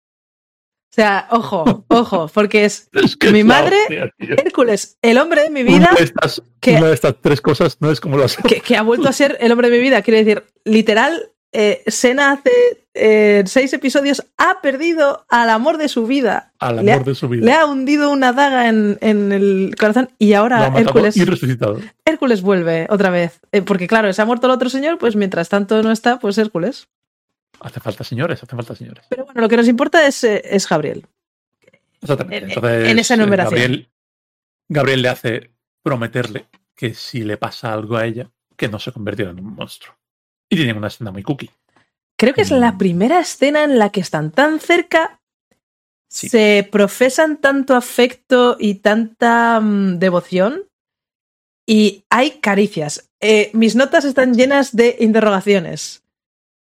[0.92, 4.12] o sea, ojo, ojo, porque es Es que Mi es madre- hostia.
[4.20, 7.78] Hércules, el hombre de mi vida, Una de, estas, que- una de estas tres cosas
[7.80, 10.02] no es como las que, que ha vuelto a ser el hombre de mi vida.
[10.02, 12.52] Quiere decir, literal, eh, Sena hace
[12.94, 16.52] eh, seis episodios ha perdido al amor de su vida.
[16.60, 17.46] al le ha- amor de su vida.
[17.46, 21.80] Le ha hundido una daga en, en el corazón y ahora Hércules, y resucitado.
[22.06, 23.40] Hércules vuelve otra vez.
[23.52, 26.38] Eh, porque claro, se ha muerto el otro señor, pues mientras tanto no está, pues
[26.38, 26.88] Hércules.
[27.62, 29.06] Hace falta señores, hace falta señores.
[29.10, 31.06] Pero bueno, lo que nos importa es, eh, es Gabriel.
[32.02, 32.46] Exactamente.
[32.46, 33.60] En- Entonces, en esa enumeración.
[33.60, 33.90] Gabriel,
[34.70, 35.52] Gabriel le hace
[35.84, 39.94] prometerle que si le pasa algo a ella, que no se convertirá en un monstruo.
[40.50, 41.50] Y tienen una escena muy cookie.
[42.18, 42.78] Creo que es la Mm.
[42.78, 45.20] primera escena en la que están tan cerca,
[46.10, 46.28] Sí.
[46.28, 50.64] se profesan tanto afecto y tanta mm, devoción
[51.68, 53.10] y hay caricias.
[53.22, 56.02] Eh, mis notas están llenas de interrogaciones.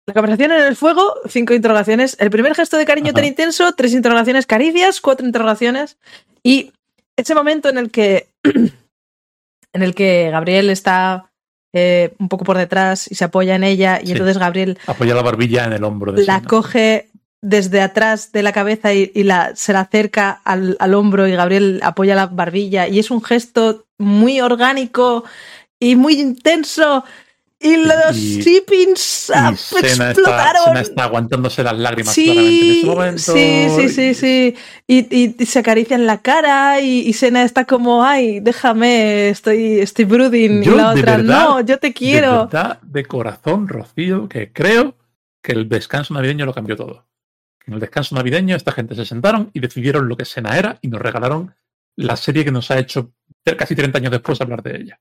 [0.08, 2.16] La conversación en el fuego, cinco interrogaciones.
[2.20, 3.16] El primer gesto de cariño Ajá.
[3.16, 4.46] tan intenso, tres interrogaciones.
[4.46, 5.98] Caricias, cuatro interrogaciones.
[6.44, 6.72] Y
[7.18, 11.32] ese momento en el que, en el que Gabriel está
[11.76, 14.12] eh, un poco por detrás y se apoya en ella, y Sí.
[14.14, 17.10] entonces Gabriel Apoya la barbilla en el hombro de la coge
[17.42, 21.34] desde atrás de la cabeza y, y la, se la acerca al, al hombro y
[21.34, 25.26] Gabriel apoya la barbilla y es un gesto muy orgánico
[25.80, 27.04] y muy intenso
[27.60, 30.64] y los y- shippings ah, Senna está, explotaron.
[30.66, 33.18] Senna está aguantándose las lágrimas claramente en ese Sí, momento.
[33.20, 34.56] sí, sí, sí, y- sí.
[34.88, 40.62] Y, y- se acarician la cara y, Sena está como, ay, déjame, estoy, estoy brooding.
[40.64, 42.46] Yo, y la de otra, verdad, no, yo te De quiero.
[42.48, 44.96] verdad, de corazón, Rocío, que creo
[45.42, 47.08] que el descanso navideño lo cambió todo.
[47.66, 50.88] En el descanso navideño esta gente se sentaron y decidieron lo que Sena era y
[50.88, 51.56] nos regalaron
[51.96, 53.12] la serie que nos ha hecho
[53.58, 55.00] casi 30 años después hablar de ella.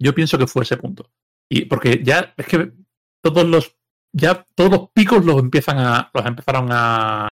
[0.00, 1.10] Yo pienso que fue ese punto.
[1.50, 2.72] Y porque ya es que
[3.22, 3.76] todos los
[4.16, 7.28] ya todos los picos los empiezan a los empezaron a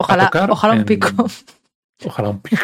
[0.00, 1.08] Ojalá, tocar ojalá un pico.
[2.04, 2.62] Ojalá un pico.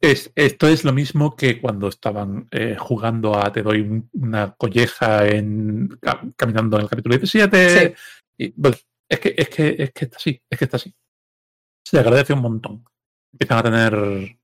[0.00, 4.54] Es, esto es lo mismo que cuando estaban eh, jugando a Te doy un- una
[4.54, 7.94] colleja en, ca- caminando en el capítulo 17.
[8.38, 10.94] Y, pues, es, que, es, que, es que está así, es que está así.
[11.84, 12.84] Se agradece un montón.
[13.32, 14.38] Empiezan a tener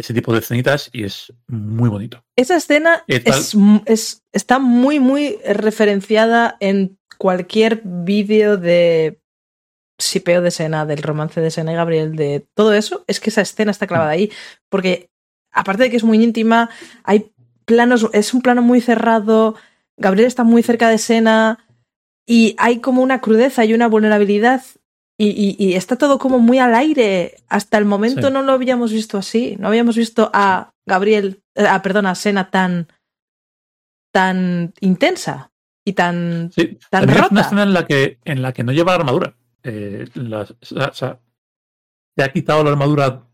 [0.00, 2.24] ese tipo de escenitas y es muy bonito.
[2.36, 3.04] Esa escena
[3.38, 3.54] es,
[3.86, 9.20] es- está muy, muy referenciada en cualquier vídeo de
[9.98, 13.04] sipeo de Sena, del romance de Sena y Gabriel, de todo eso.
[13.06, 14.30] Es que esa escena está clavada ahí.
[14.70, 15.10] Porque,
[15.52, 16.70] aparte de que es muy íntima,
[17.04, 17.30] hay
[17.66, 19.54] planos, es un plano muy cerrado.
[19.98, 21.66] Gabriel está muy cerca de Sena
[22.26, 24.62] y hay como una crudeza y una vulnerabilidad.
[25.22, 27.34] Y, y- y está todo como muy al aire.
[27.48, 28.32] Hasta el momento Sí.
[28.32, 29.56] no lo habíamos visto así.
[29.58, 32.88] No habíamos visto a Gabriel, eh, a, perdón, a Sena tan,
[34.12, 35.52] tan intensa
[35.84, 36.50] y tan.
[36.52, 37.40] Sí, Tan también es una rota.
[37.42, 39.36] escena en la que, en la que no lleva armadura.
[39.62, 41.20] Eh, las- o sea, o sea,
[42.16, 43.26] se ha quitado la armadura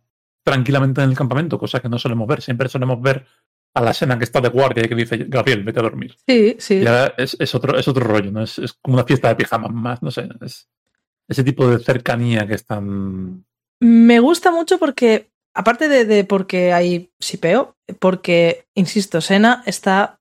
[0.44, 2.42] tranquilamente en el campamento, cosa que no solemos ver.
[2.42, 3.26] Siempre solemos ver
[3.74, 6.16] a la escena que está de guardia y que dice Gabriel, vete a dormir.
[6.26, 6.76] Sí, sí.
[6.78, 8.42] Y ahora es, es otro, es otro rollo, ¿no?
[8.42, 10.28] Es, es como una fiesta de pijamas más, no sé.
[10.40, 10.68] Es
[11.28, 13.44] ese tipo de cercanía que es tan.
[13.80, 20.18] Me gusta mucho porque, aparte de, de porque hay sipeo, porque, insisto, Sena está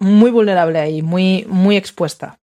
[0.00, 2.38] muy vulnerable ahí, muy, muy expuesta.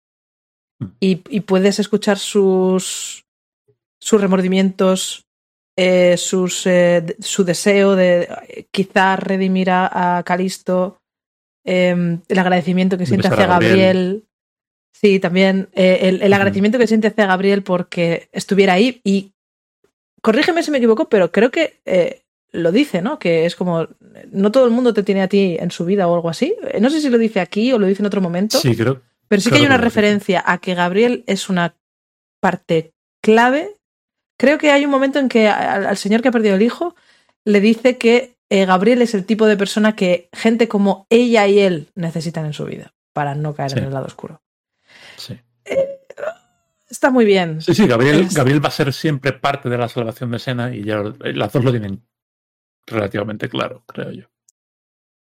[0.80, 0.86] Mm.
[1.00, 3.24] Y, y puedes escuchar sus,
[4.00, 5.26] sus remordimientos,
[5.78, 10.98] eh, sus, eh, su deseo de eh, quizá redimir a, a Calisto,
[11.64, 13.46] eh, el agradecimiento que siente hacia.
[13.46, 14.24] Gabriel.
[14.92, 19.32] Sí, también eh, el, el agradecimiento que siente hacia Gabriel porque estuviera ahí y
[20.20, 23.18] corrígeme si me equivoco, pero creo que eh, lo dice, ¿no?
[23.18, 23.88] Que es como,
[24.30, 26.54] no todo el mundo te tiene a ti en su vida o algo así.
[26.70, 29.00] Eh, No sé si lo dice aquí o lo dice en otro momento, Sí, creo.
[29.28, 31.74] pero sí que hay una que referencia a que Gabriel es una
[32.40, 33.76] parte clave.
[34.38, 36.94] Creo que hay un momento en que al, al señor que ha perdido el hijo
[37.44, 41.58] le dice que eh, Gabriel es el tipo de persona que gente como ella y
[41.60, 43.78] él necesitan en su vida para no caer Sí.
[43.78, 44.41] en el lado oscuro.
[45.22, 45.38] Sí.
[46.88, 47.60] Está muy bien.
[47.62, 50.74] Sí, sí, Gabriel, Es- Gabriel va a ser siempre parte de la salvación de Sena
[50.74, 52.02] y ya eh, las dos lo tienen
[52.86, 54.24] relativamente claro, creo yo.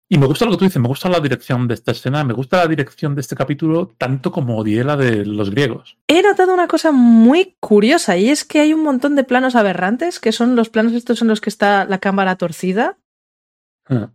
[0.10, 2.34] Y me gusta lo que tú dices, me gusta la dirección de esta escena, me
[2.34, 5.98] gusta la dirección de este capítulo tanto como odié la de los griegos.
[6.10, 10.20] He notado una cosa muy curiosa y es que hay un montón de planos aberrantes,
[10.20, 12.98] que son los planos estos en los que está la cámara torcida.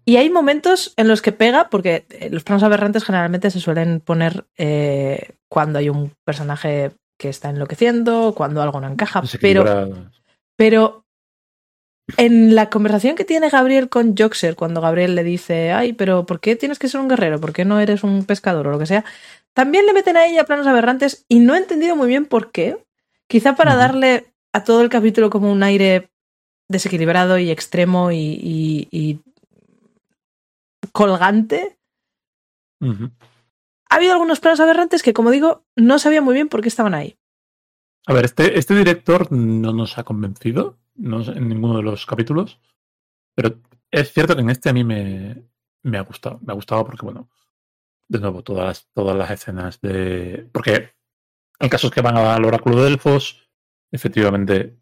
[0.05, 4.01] Y hay momentos en los que pega, porque eh, los planos aberrantes generalmente se suelen
[4.01, 9.63] poner eh, cuando hay un personaje que está enloqueciendo, cuando algo no encaja, pero,
[10.57, 11.05] pero
[12.17, 16.41] en la conversación que tiene Gabriel con Joxer, cuando Gabriel le dice, ay, pero ¿por
[16.41, 17.41] qué tienes que ser un guerrero?
[17.41, 19.05] ¿Por qué no eres un pescador o lo que sea?
[19.55, 22.79] También le meten a ella planos aberrantes y no he entendido muy bien por qué.
[23.29, 26.11] Quizá para darle a todo el capítulo como un aire
[26.69, 29.21] desequilibrado y extremo y, y- y
[30.97, 31.79] colgante.
[32.81, 36.95] Ha habido algunos planos aberrantes que, como digo, no sabía muy bien por qué estaban
[36.95, 37.19] ahí.
[38.07, 42.59] A ver, este, este director no nos ha convencido no en ninguno de los capítulos,
[43.35, 45.51] pero es cierto que en este a mí me,
[45.83, 46.41] me ha gustado.
[46.43, 47.29] Me ha gustado porque, bueno,
[48.09, 50.49] de nuevo, todas, todas las escenas de...
[50.51, 50.95] Porque
[51.59, 53.51] en casos que van al oráculo de Delfos,
[53.91, 54.79] efectivamente,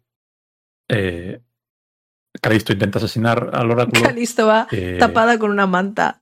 [0.87, 1.41] eh,
[2.41, 4.01] Calisto intenta asesinar al oráculo.
[4.03, 6.21] Calisto va eh, tapada con una manta.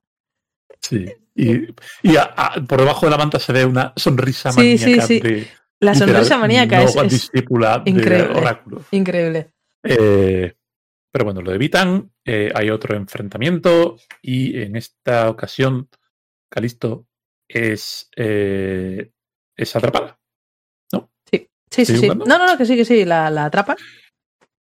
[0.81, 1.05] Sí.
[1.35, 1.67] Y,
[2.03, 5.07] y a- a- por debajo de la manta se ve una sonrisa Sí, sí, maníaca
[5.07, 5.19] sí.
[5.19, 5.47] de
[5.79, 8.33] La sonrisa maníaca es, discípula de increíble.
[8.37, 8.85] oráculo.
[8.91, 9.49] increíble.
[9.83, 10.53] Eh,
[11.11, 15.89] pero bueno, lo evitan eh, hay otro enfrentamiento y en esta ocasión
[16.49, 17.07] Calisto
[17.47, 20.19] es, es atrapada.
[21.29, 21.97] Sí, sí, sí.
[21.97, 22.07] sí.
[22.07, 23.75] No, no, no, que sí, que sí, la, la atrapan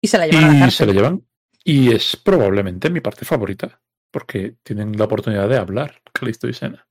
[0.02, 0.72] y se la llevan a la Y cárcel.
[0.78, 1.27] se la llevan.
[1.68, 6.88] Y es probablemente mi parte favorita, porque tienen la oportunidad de hablar, Calisto y Sena.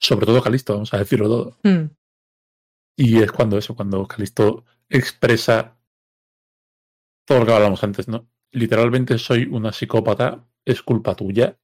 [0.00, 1.58] Sobre todo Calisto, vamos a decirlo todo.
[1.62, 1.90] Mm.
[2.96, 5.78] Y es cuando eso, cuando Calisto expresa
[7.24, 8.28] todo lo que hablamos antes, ¿no?
[8.50, 11.56] Literalmente soy una psicópata, es culpa tuya.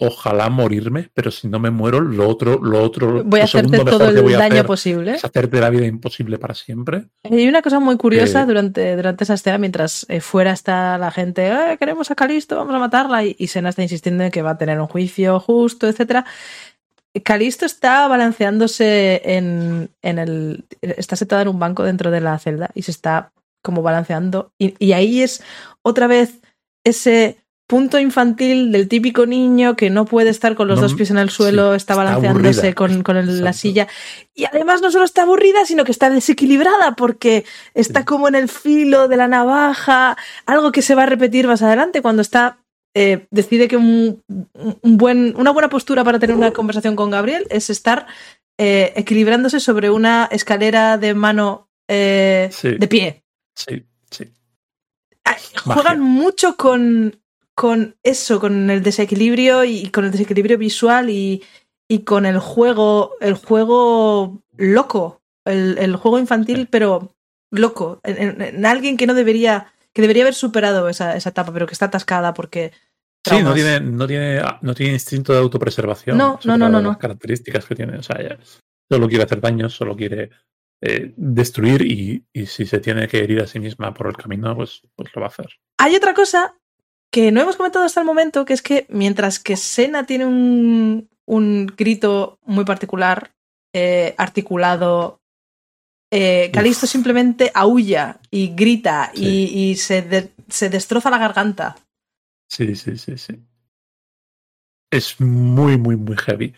[0.00, 4.08] Ojalá morirme, pero si no me muero, lo otro, lo otro, Voy a hacerte todo
[4.08, 5.12] el daño hacer posible.
[5.12, 7.04] es hacerte la vida imposible para siempre.
[7.24, 10.96] Y Hay una cosa muy curiosa Eh, durante, durante esa escena, mientras eh, fuera está
[10.98, 14.30] la gente, "Eh, queremos a Calisto, vamos a matarla, y, y Sena está insistiendo en
[14.30, 16.24] que va a tener un juicio justo, etcétera.
[17.24, 20.64] Calisto está balanceándose en, en el.
[20.80, 23.32] Está sentada en un banco dentro de la celda y se está
[23.62, 24.52] como balanceando.
[24.58, 25.42] Y, y ahí es
[25.82, 26.38] otra vez
[26.84, 27.39] ese
[27.70, 31.18] punto infantil del típico niño que no puede estar con los No, dos pies en
[31.18, 33.86] el suelo, sí, está balanceándose con, con el- la silla.
[34.34, 38.04] Y además no solo está aburrida, sino que está desequilibrada porque está Sí.
[38.06, 42.02] como en el filo de la navaja, algo que se va a repetir más adelante
[42.02, 42.58] cuando está
[42.96, 44.20] eh, decide que un,
[44.82, 48.08] un buen, una buena postura para tener una conversación con Gabriel es estar
[48.58, 52.70] eh, equilibrándose sobre una escalera de mano eh, Sí.
[52.76, 53.22] de pie.
[53.54, 54.24] Sí, sí.
[55.64, 57.19] Juegan mucho con,
[57.60, 61.42] con eso, con el desequilibrio y con el desequilibrio visual y,
[61.86, 67.14] y con el juego, el juego loco, el, el juego infantil, pero
[67.50, 71.52] loco, en, en- en alguien que no debería, que debería haber superado esa, esa etapa,
[71.52, 72.72] pero que está atascada porque...
[73.28, 76.16] Sí, no tiene, no, tiene, no tiene instinto de autopreservación.
[76.16, 76.88] No, no, no, no, no.
[76.88, 77.98] las características que tiene.
[77.98, 78.38] O sea, ella
[78.90, 80.30] solo quiere hacer daño, solo quiere
[80.80, 84.56] eh, destruir y, y si se tiene que herir a sí misma por el camino,
[84.56, 85.48] pues, pues lo va a hacer.
[85.78, 86.54] Hay otra cosa
[87.10, 91.08] que no hemos comentado hasta el momento, que es que mientras que Sena tiene un,
[91.26, 93.32] un grito muy particular,
[93.74, 95.20] eh, articulado,
[96.12, 96.92] eh, Calisto Uf.
[96.92, 99.48] simplemente aúlla y grita Sí.
[99.52, 101.76] y, y se, de- se destroza la garganta.
[102.48, 103.40] Sí, sí, sí, sí.
[104.90, 106.52] Es muy, muy, muy heavy.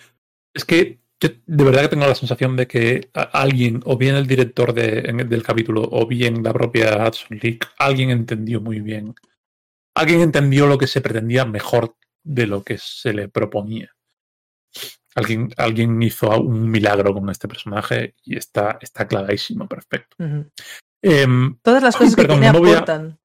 [0.54, 4.26] Es que yo de verdad que tengo la sensación de que alguien, o bien el
[4.26, 9.14] director de- en- del capítulo, o bien la propia Hudson League, alguien entendió muy bien.
[9.94, 13.94] Alguien entendió lo que se pretendía mejor de lo que se le proponía.
[15.14, 20.16] Alguien, alguien hizo un milagro con este personaje y está, está clarísimo, perfecto.
[21.02, 23.18] Em, Todas las cosas que tiene no a- aportan.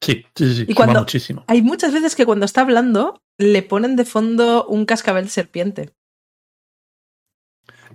[0.00, 1.44] sí, sí, sí, Y cuando- muchísimo.
[1.48, 5.90] Hay muchas veces que cuando está hablando le ponen de fondo un cascabel serpiente.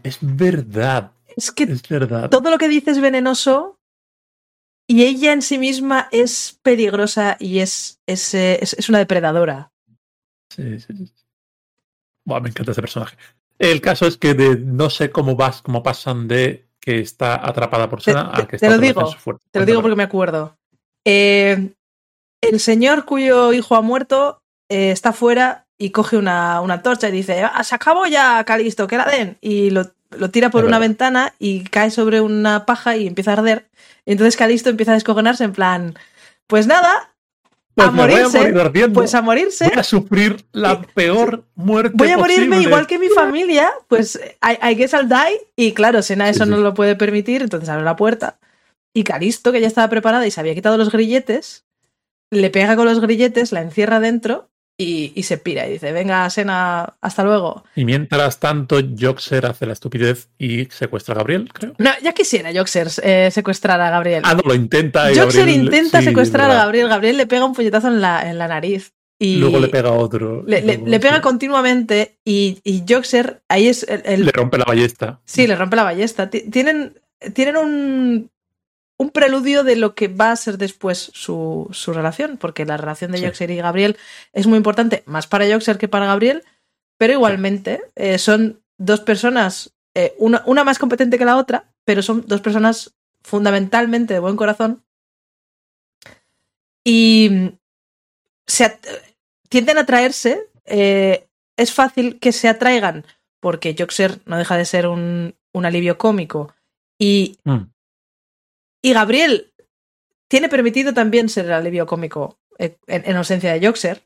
[0.04, 2.30] Es verdad, Es que es verdad.
[2.30, 3.79] todo lo que dice es venenoso
[4.89, 9.71] y ella en sí misma es peligrosa y es, es, es- es una depredadora.
[10.49, 11.13] Sí, sí, sí.
[12.25, 13.15] Buah, me encanta ese personaje.
[13.60, 17.89] El caso es que de, no sé cómo vas, cómo pasan de que está atrapada
[17.89, 19.45] por Sena te- a que te está lo digo, en su fuerte.
[19.52, 20.58] Te lo digo porque me acuerdo.
[21.06, 21.73] Eh,
[22.41, 27.12] el señor cuyo hijo ha muerto eh, está fuera y coge una, una torcha y
[27.12, 29.38] dice, "Ah, se acabó ya, Calisto, que la den.
[29.41, 30.89] Y lo, lo tira por Es una verdad.
[30.89, 33.69] ventana y cae sobre una paja y empieza a arder.
[34.06, 35.93] Y entonces Calisto empieza a descojonarse en plan,
[36.48, 37.13] pues nada,
[37.76, 39.00] Pues a morirse, morir ardiendo.
[39.00, 39.65] pues a morirse.
[39.69, 44.58] Voy a sufrir la peor muerte voy a morirme igual que mi familia, pues I,
[44.72, 45.39] I guess I'll die.
[45.56, 48.39] Y claro, Sena eso Sí, no lo puede permitir, entonces abre la puerta.
[48.93, 51.65] Y Calisto, que ya estaba preparada y se había quitado los grilletes,
[52.32, 55.68] le pega con los grilletes, la encierra dentro y, y se pira.
[55.68, 57.63] Y dice, venga, Sena, hasta luego.
[57.76, 61.74] Y mientras tanto, Joxer hace la estupidez y secuestra a Gabriel, creo.
[61.78, 64.24] No, ya quisiera Joxer eh, secuestrar a Gabriel.
[64.26, 65.08] Ah, no, lo intenta.
[65.10, 66.60] Joxer Gabriel- intenta sí, secuestrar es a.
[66.60, 66.88] Gabriel.
[66.88, 68.94] Gabriel le pega un puñetazo en la, en la nariz.
[69.22, 70.44] Y Luego le pega otro.
[70.48, 71.22] le, le- Luego, le pega sí.
[71.22, 75.20] continuamente y, y Joxer, ahí es el, el- Le rompe la ballesta.
[75.26, 76.30] Sí, le rompe la ballesta.
[76.30, 76.97] Ti- Tienen,
[77.34, 78.32] tienen un,
[79.00, 83.12] un preludio de lo que va a ser después su, su relación, porque la relación
[83.12, 83.26] de Sí.
[83.26, 83.97] Joxer y Gabriel
[84.34, 86.43] es muy importante, más para Joxer que para Gabriel,
[86.97, 92.02] pero igualmente eh, son dos personas, eh, una, una más competente que la otra, pero
[92.02, 92.93] son dos personas
[93.24, 94.84] fundamentalmente de buen corazón.
[96.84, 97.47] Y mm,
[98.47, 98.78] se
[99.50, 100.45] tienden a atraerse.
[100.66, 101.26] eh,
[101.58, 103.06] es fácil que se atraigan
[103.41, 106.54] porque Joxer no deja de ser un, un alivio cómico.
[106.97, 107.64] Y, Mm.
[108.82, 109.53] Y Gabriel
[110.27, 114.03] tiene permitido también ser el alivio cómico eh, en, en ausencia de Joxer.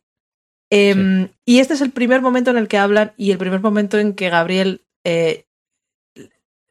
[0.69, 3.99] Em, Y este es el primer momento en el que hablan y el primer momento
[3.99, 5.45] en que Gabriel eh,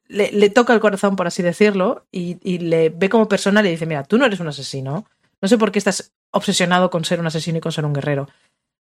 [0.08, 3.64] le, le toca el corazón, por así decirlo, y, y le ve como persona y
[3.64, 5.06] le dice, mira, tú no eres un asesino,
[5.40, 8.28] No sé por qué estás obsesionado con ser un asesino y con ser un guerrero.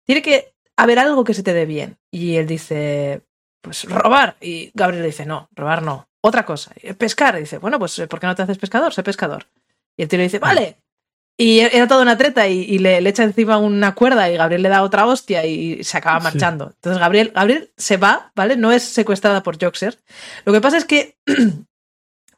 [0.05, 1.97] Tiene que haber algo que se te dé bien.
[2.11, 3.21] Y él dice,
[3.61, 4.35] pues robar.
[4.41, 6.07] Y Gabriel dice, no, robar no.
[6.23, 6.71] Otra cosa.
[6.97, 7.35] Pescar.
[7.37, 8.93] Y dice, bueno, pues ¿por qué no te haces pescador?
[8.93, 9.47] Sé pescador.
[9.97, 10.77] Y el tío le dice, vale.
[11.37, 14.61] Y era toda una treta y, y le, le, echa encima una cuerda y Gabriel
[14.61, 16.67] le da otra hostia y se acaba marchando.
[16.67, 16.73] Sí.
[16.75, 18.57] Entonces Gabriel, Gabriel se va, ¿vale?
[18.57, 19.97] No es secuestrada por Joxer.
[20.45, 21.15] Lo que pasa es que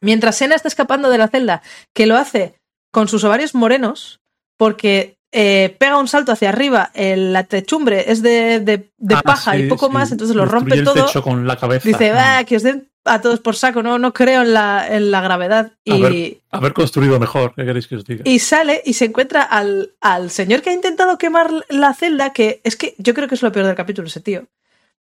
[0.00, 1.62] mientras Sena está escapando de la celda,
[1.92, 2.54] que lo hace
[2.92, 4.20] con sus ovarios morenos,
[4.56, 9.22] porque eh, pega un salto hacia arriba, el, la techumbre es de, de, de Ah,
[9.22, 9.92] paja sí, y poco sí.
[9.92, 11.06] más, entonces lo Destruye rompe el todo.
[11.06, 11.88] techo con la cabeza.
[11.88, 15.10] Dice, va, que os den a todos por saco, no, no creo en la, en
[15.10, 15.72] la gravedad.
[15.84, 16.38] Y.
[16.50, 18.22] Haber construido mejor, ¿qué queréis que os diga?
[18.24, 22.60] y sale y se encuentra al, al señor que ha intentado quemar la celda, que
[22.64, 24.46] es que yo creo que es lo peor del capítulo, ese tío.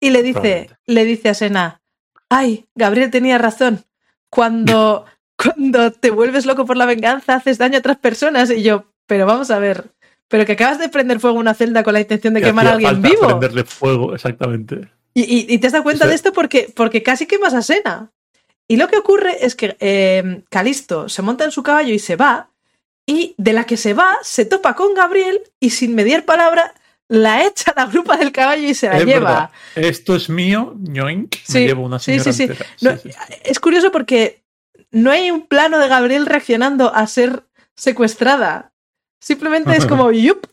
[0.00, 1.80] Y le dice, le dice a Sena,
[2.28, 3.84] ay, Gabriel tenía razón.
[4.30, 5.04] Cuando,
[5.36, 8.50] cuando te vuelves loco por la venganza, haces daño a otras personas.
[8.50, 9.92] Y yo, pero vamos a ver,
[10.28, 12.66] pero que acabas de prender fuego a una celda con la intención de Que quemar
[12.66, 13.26] a alguien falta vivo.
[13.28, 14.88] prenderle fuego, exactamente.
[15.14, 18.10] Y, y- y te has dado cuenta de esto porque, porque casi quemas a Sena.
[18.66, 22.16] Y lo que ocurre es que eh, Calisto se monta en su caballo y se
[22.16, 22.50] va,
[23.06, 26.72] y de la que se va, se topa con Gabriel y sin mediar palabra
[27.08, 29.20] la echa a la grupa del caballo y se la Es lleva.
[29.20, 29.50] verdad.
[29.76, 32.42] Esto es mío, ñoink, Sí, me llevo una sí, señora sí, sí.
[32.44, 32.66] entera.
[32.80, 32.90] No,
[33.44, 34.42] Es curioso porque
[34.90, 37.44] no hay un plano de Gabriel reaccionando a ser
[37.76, 38.72] secuestrada.
[39.20, 40.46] Simplemente es como, yup,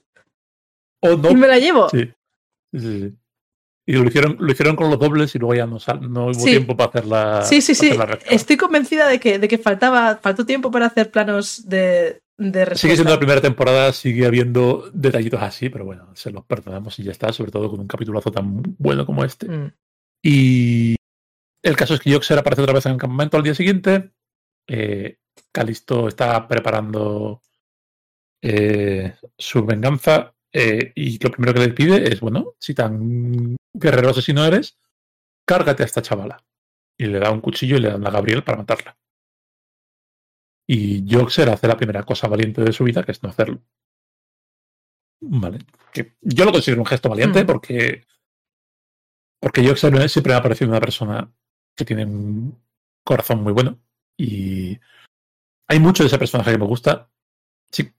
[1.01, 1.89] no, y me la llevo.
[1.89, 2.12] Sí,
[2.78, 3.14] sí.
[3.86, 5.77] Y lo hicieron, lo hicieron con los dobles y luego ya no,
[6.09, 6.51] no hubo Sí.
[6.51, 7.41] tiempo para hacer la.
[7.41, 7.59] Sí.
[8.29, 12.77] Estoy convencida de que, de que faltaba, faltó tiempo para hacer planos de, de respuesta.
[12.77, 17.03] Sigue siendo la primera temporada, sigue habiendo detallitos así, pero bueno, se los perdonamos y
[17.03, 19.47] ya está, sobre todo con un capitulazo tan bueno como este.
[19.49, 19.73] Mm.
[20.23, 20.95] Y
[21.63, 24.11] el caso es que Joxer aparece otra vez en el campamento al día siguiente.
[24.67, 25.17] Eh,
[25.51, 27.41] Calisto está preparando
[28.43, 30.34] eh, su venganza.
[30.53, 34.80] eh, y lo primero que le pide es: bueno, si tan guerrero asesino eres,
[35.45, 36.43] cárgate a esta chavala.
[36.97, 38.97] Y le da un cuchillo y le dan a Gabriel para matarla.
[40.67, 43.61] Y Joxer hace la primera cosa valiente de su vida, que es no hacerlo.
[45.22, 45.59] Vale.
[45.93, 47.47] Que yo lo considero un gesto valiente Mm.
[47.47, 48.05] porque.
[49.39, 51.32] Porque Joxer siempre me ha parecido una persona
[51.76, 52.63] que tiene un
[53.03, 53.80] corazón muy bueno.
[54.17, 54.80] Y
[55.67, 57.09] hay mucho de ese personaje que me gusta.
[57.72, 57.91] Sí,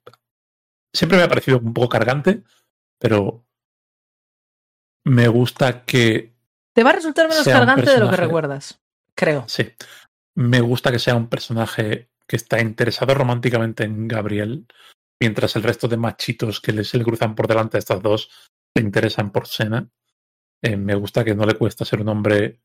[0.93, 2.45] siempre me ha parecido un poco cargante,
[2.99, 3.45] pero
[5.05, 6.33] me gusta que
[6.75, 8.81] Te va a resultar menos cargante de lo que recuerdas,
[9.15, 9.45] creo.
[9.49, 9.71] Sí.
[10.35, 14.67] Me gusta que sea un personaje que está interesado románticamente en Gabriel,
[15.21, 18.31] mientras el resto de machitos que le- se le cruzan por delante a estas dos
[18.75, 19.87] se interesan por Sena.
[20.63, 22.61] Eh, me gusta que no le cuesta ser un hombre,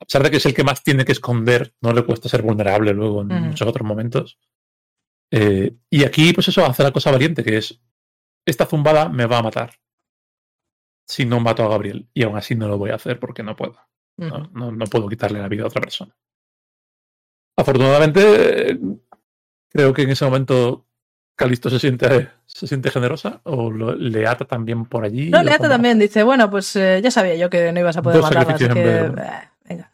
[0.00, 2.42] a pesar de que es el que más tiene que esconder, no le cuesta ser
[2.42, 4.38] vulnerable luego en muchos otros momentos.
[5.32, 7.80] Eh, y aquí, pues eso, hace la cosa valiente, que es,
[8.46, 9.70] esta zumbada me va a matar
[11.08, 12.06] si no mato a Gabriel.
[12.14, 13.76] Y aún así no lo voy a hacer porque no puedo.
[14.18, 16.14] No, no, no puedo quitarle la vida a otra persona.
[17.56, 18.78] Afortunadamente,
[19.68, 20.86] creo que en ese momento
[21.36, 25.30] Calisto se siente, se siente generosa o lo- le ata también por allí.
[25.30, 25.70] No, o Leata cómo?
[25.70, 28.54] también dice, bueno, pues eh, ya sabía yo que no ibas a poder Dos matarla,
[28.54, 28.74] así que...
[28.74, 29.92] de eh, venga.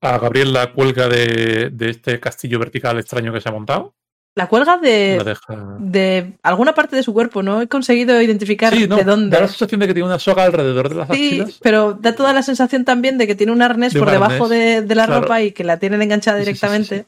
[0.00, 3.96] A Gabriel la cuelga de, de este castillo vertical extraño que se ha montado.
[4.34, 5.76] La cuelga de, deja...
[5.80, 9.34] de alguna parte de su cuerpo, no he conseguido identificar Sí, no, de dónde.
[9.36, 11.58] da la sensación de que tiene una soga alrededor de las Sí, axilas.
[11.60, 14.44] pero da toda la sensación también de que tiene un arnés De un por debajo
[14.44, 15.22] arnés, de, de la claro.
[15.22, 17.04] ropa y que la tienen enganchada directamente sí.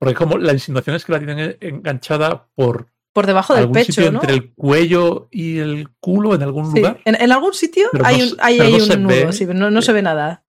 [0.00, 3.92] Porque como la insinuación es que la tienen enganchada por por debajo del algún pecho,
[3.92, 4.20] sitio ¿no?
[4.20, 7.00] entre el cuello y el culo en algún lugar.
[7.04, 9.22] En, en algún sitio Pero hay no un, hay, un ve.
[9.22, 10.44] nudo, sí, pero no, no se ve nada.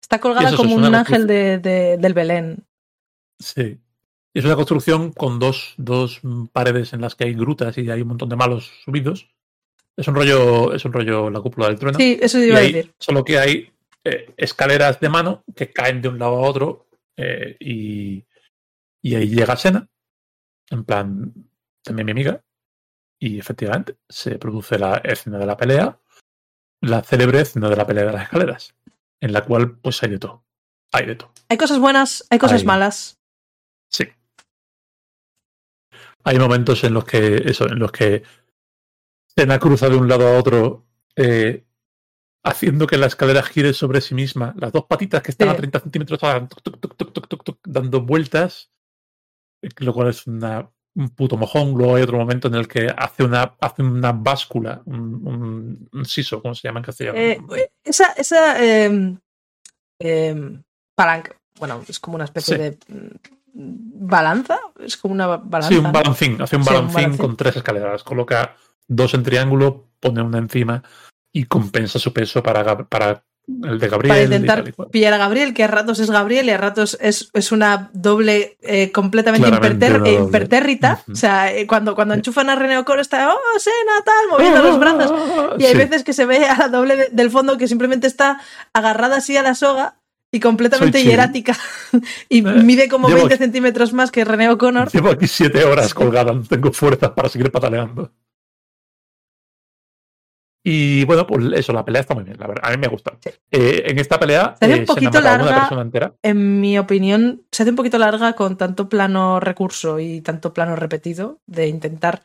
[0.00, 1.58] Está colgada como un ángel de-
[1.98, 2.64] del Belén.
[3.40, 3.80] Sí.
[4.36, 6.20] Es una construcción con dos, dos
[6.52, 9.30] paredes en las que hay grutas y hay un montón de malos subidos.
[9.96, 11.98] Es un rollo, es un rollo la cúpula del trueno.
[11.98, 12.92] Sí, eso iba a decir.
[12.98, 13.72] solo que hay
[14.04, 18.26] eh, escaleras de mano que caen de un lado a otro eh, y,
[19.00, 19.88] y ahí llega Sena,
[20.68, 21.32] en plan,
[21.82, 22.44] también mi amiga,
[23.18, 25.98] y efectivamente se produce la escena de la pelea,
[26.82, 28.74] la célebre escena de la pelea de las escaleras,
[29.18, 30.44] en la cual pues hay de todo.
[30.92, 31.32] Hay de todo.
[31.48, 33.18] Hay cosas buenas, hay cosas malas.
[36.26, 38.22] Hay momentos en los que eso, en los que
[39.28, 41.64] Sena cruza de un lado a otro, eh,
[42.44, 44.54] haciendo que la escalera gire sobre sí misma.
[44.58, 45.54] Las dos patitas que están Sí.
[45.54, 46.18] a 30 centímetros
[46.48, 48.70] tuc, tuc, tuc, dando vueltas,
[49.62, 51.74] eh, lo cual es una- un puto mojón.
[51.74, 56.04] Luego hay otro momento en el que hace una, hace una báscula, un, un, un
[56.06, 57.18] siso, ¿cómo se llama en castellano?
[57.18, 57.38] Eh,
[57.84, 59.16] esa esa eh,
[60.00, 60.62] eh,
[60.96, 62.62] palanca, bueno, es como una especie Sí.
[62.62, 62.78] de
[63.58, 65.68] balanza, es como una balanza.
[65.68, 68.02] Sí, un balancín, hace un Sí, un balancín con tres escaleras.
[68.04, 68.54] Coloca
[68.86, 70.82] dos en triángulo, pone una encima
[71.32, 73.24] y compensa su peso para, para
[73.64, 74.08] el de Gabriel.
[74.14, 77.52] para intentar pillar a Gabriel, que a ratos es Gabriel y a ratos es, es
[77.52, 80.12] una doble eh, completamente imperter- una doble.
[80.14, 81.02] impertérrita.
[81.10, 84.78] O sea, eh, cuando, cuando enchufan a René Ocoro está, oh, Sena, tal, moviendo los
[84.80, 85.12] brazos.
[85.58, 85.78] Y hay Sí.
[85.78, 88.40] veces que se ve a la doble de- del fondo que simplemente está
[88.72, 89.96] agarrada así a la soga
[90.32, 91.56] y completamente hierática.
[92.28, 94.90] y Eh, mide como llevo- 20 centímetros más que René O'Connor.
[94.90, 98.12] Llevo aquí siete horas colgada, no tengo fuerzas para seguir pataleando.
[100.68, 102.64] Y bueno, pues eso, la pelea está muy bien, la verdad.
[102.66, 103.16] A mí me gusta.
[103.20, 103.30] Sí.
[103.52, 105.70] Eh, en esta pelea Se hace un eh, poquito larga.
[106.22, 110.74] En mi opinión, se hace un poquito larga con tanto plano recurso y tanto plano
[110.74, 112.24] repetido de intentar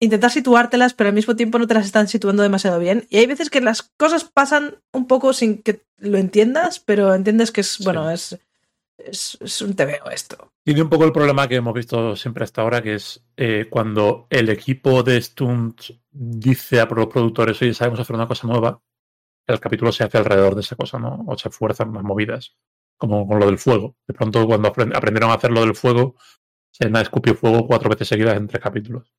[0.00, 3.06] intentar situártelas, pero al mismo tiempo no te las están situando demasiado bien.
[3.10, 7.50] Y hay veces que las cosas pasan un poco sin que lo entiendas, pero entiendes
[7.52, 7.84] que es, Sí.
[7.84, 8.38] bueno, es,
[8.98, 10.52] es, es un TVO esto.
[10.64, 14.26] Tiene un poco el problema que hemos visto siempre hasta ahora, que es eh, cuando
[14.30, 18.80] el equipo de Stunts dice a los productores, oye, sabemos hacer una cosa nueva,
[19.46, 21.24] el capítulo se hace alrededor de esa cosa, ¿no?
[21.28, 22.56] O se fuerzan más movidas,
[22.98, 23.94] como con lo del fuego.
[24.08, 26.16] De pronto, cuando aprend- aprendieron a hacer lo del fuego,
[26.72, 29.12] se escupió fuego cuatro veces seguidas en tres capítulos.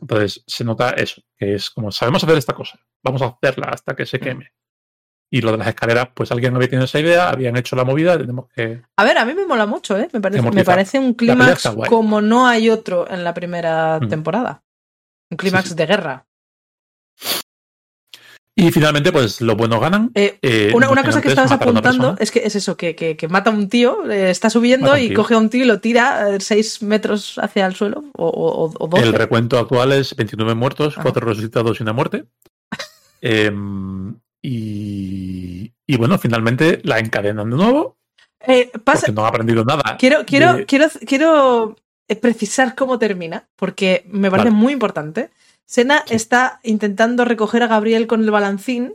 [0.00, 3.94] Entonces, se nota eso, que es como, sabemos hacer esta cosa, vamos a hacerla hasta
[3.96, 4.52] que se queme.
[5.30, 8.16] Y lo de las escaleras, pues alguien había tenido esa idea, habían hecho la movida,
[8.16, 8.82] tenemos que...
[8.96, 10.08] A ver, a mí me mola mucho, ¿eh?
[10.12, 10.66] Me parece, me Amortizar.
[10.66, 14.08] parece un clímax como no hay otro en la primera Mm.
[14.08, 14.62] temporada.
[15.30, 15.74] Un clímax sí.
[15.74, 16.26] de guerra.
[18.58, 20.10] Y finalmente, pues los buenos ganan.
[20.14, 23.50] Eh, Eh, Una, cosa que estabas apuntando es que es eso, que, que, que mata
[23.50, 25.16] a un tío, eh, está subiendo y tío.
[25.18, 28.72] coge a un tío y lo tira eh, seis metros hacia el suelo, o, o,
[28.82, 29.04] o 12.
[29.04, 31.02] El recuento actual es 29 muertos, Ajá.
[31.02, 32.24] 4 resucitados y una muerte.
[33.20, 37.98] Em, y, y bueno, finalmente la encadenan de nuevo,
[38.84, 39.96] pasa- porque no ha aprendido nada.
[39.98, 41.76] quiero, quiero, de- quiero, quiero
[42.22, 44.60] precisar cómo termina, porque me parece Vale.
[44.62, 45.30] muy importante.
[45.66, 48.94] Sena está intentando recoger a Gabriel con el balancín.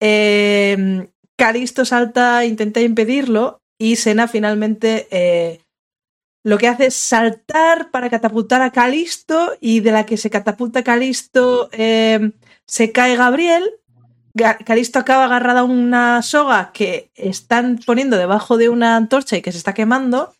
[0.00, 3.60] Eh, Calisto salta, intenta impedirlo.
[3.78, 5.60] Y Sena finalmente eh,
[6.44, 9.54] lo que hace es saltar para catapultar a Calisto.
[9.60, 12.30] Y de la que se catapulta Calisto eh,
[12.66, 13.64] se cae Gabriel.
[14.34, 19.42] Ga- Calisto acaba agarrada a una soga que están poniendo debajo de una antorcha y
[19.42, 20.32] que se está quemando.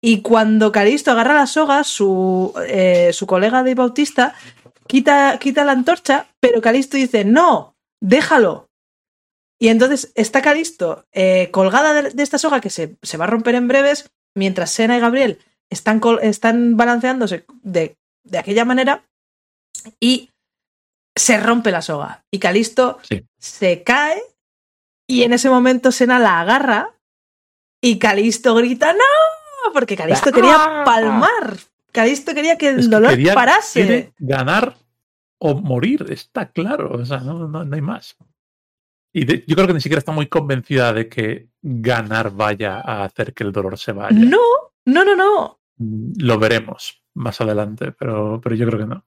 [0.00, 4.34] Y cuando Calisto agarra la soga, su, eh, su colega de Bautista
[4.90, 8.68] quita, quita la antorcha, pero Calisto dice, no, déjalo.
[9.60, 13.28] Y entonces está Calisto eh, colgada de, de esta soga que se, se va a
[13.28, 15.38] romper en breves, mientras Sena y Gabriel
[15.70, 19.04] están, están balanceándose de, de aquella manera
[20.00, 20.30] y
[21.16, 22.24] se rompe la soga.
[22.30, 23.24] Y Calisto Sí.
[23.38, 24.22] se cae
[25.06, 26.94] y en ese momento Sena la agarra
[27.82, 29.72] y Calisto grita ¡No!
[29.74, 31.58] Porque Calisto quería palmar.
[31.92, 33.72] Calisto quería que el Es que dolor quería- parase.
[33.84, 34.76] quiere ganar
[35.40, 36.92] o morir, está claro.
[36.92, 38.16] O sea, no, no- no hay más.
[39.12, 43.04] Y de- yo creo que ni siquiera está muy convencida de que ganar vaya a
[43.04, 44.16] hacer que el dolor se vaya.
[44.16, 44.38] No,
[44.86, 45.60] no, no, no.
[45.78, 49.04] Mm, Lo veremos más adelante, pero, pero yo creo que no.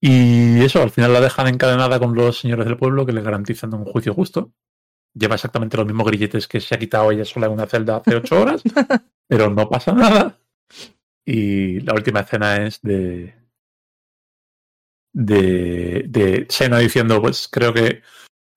[0.00, 3.72] Y eso, al final la dejan encadenada con los señores del pueblo que le garantizan
[3.74, 4.52] un juicio justo.
[5.14, 8.16] Lleva exactamente los mismos grilletes que se ha quitado ella sola en una celda hace
[8.16, 8.62] ocho horas,
[9.28, 10.38] pero no pasa nada.
[11.24, 13.34] Y la última escena es de.
[15.14, 16.04] De.
[16.08, 18.02] de Sena diciendo: Pues creo que.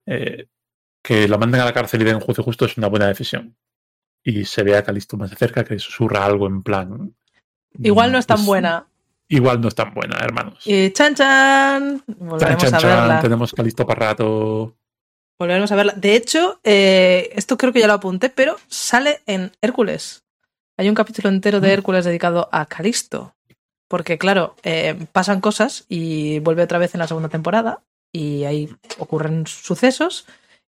[0.06, 0.46] eh,
[1.02, 3.56] que la manden a la cárcel y den un juicio justo es una buena decisión.
[4.22, 7.14] Y se ve a Calisto más de cerca que susurra algo en plan.
[7.82, 8.86] Igual no es tan pues, buena.
[9.28, 10.60] Igual no es tan buena, hermanos.
[10.66, 12.02] Y chan chan.
[12.04, 14.76] Chan, Volveremos chan, a chan, tenemos Calisto para rato.
[15.38, 15.92] Volveremos a verla.
[15.96, 20.24] De hecho, eh, esto creo que ya lo apunté, pero sale en Hércules.
[20.76, 21.72] Hay un capítulo entero de Mm.
[21.72, 23.34] Hércules dedicado a Calisto.
[23.88, 27.82] Porque, claro, eh, pasan cosas y vuelve otra vez en la segunda temporada.
[28.12, 28.68] Y ahí
[28.98, 30.26] ocurren sucesos.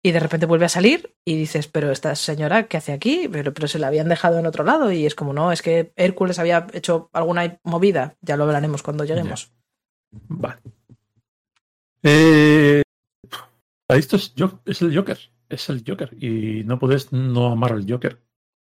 [0.04, 3.28] Y de repente vuelve a salir y dices, pero esta señora, ¿qué hace aquí?
[3.30, 4.90] Pero, pero se la habían dejado en otro lado.
[4.90, 8.16] Y es como, no, es que Hércules había hecho alguna movida.
[8.20, 9.52] Ya lo hablaremos cuando lleguemos.
[10.10, 10.56] Vale.
[12.02, 12.82] Eh,
[13.88, 14.34] Calisto es,
[14.64, 15.18] es el Joker.
[15.48, 16.12] Es el Joker.
[16.22, 18.20] Y no puedes no amar al Joker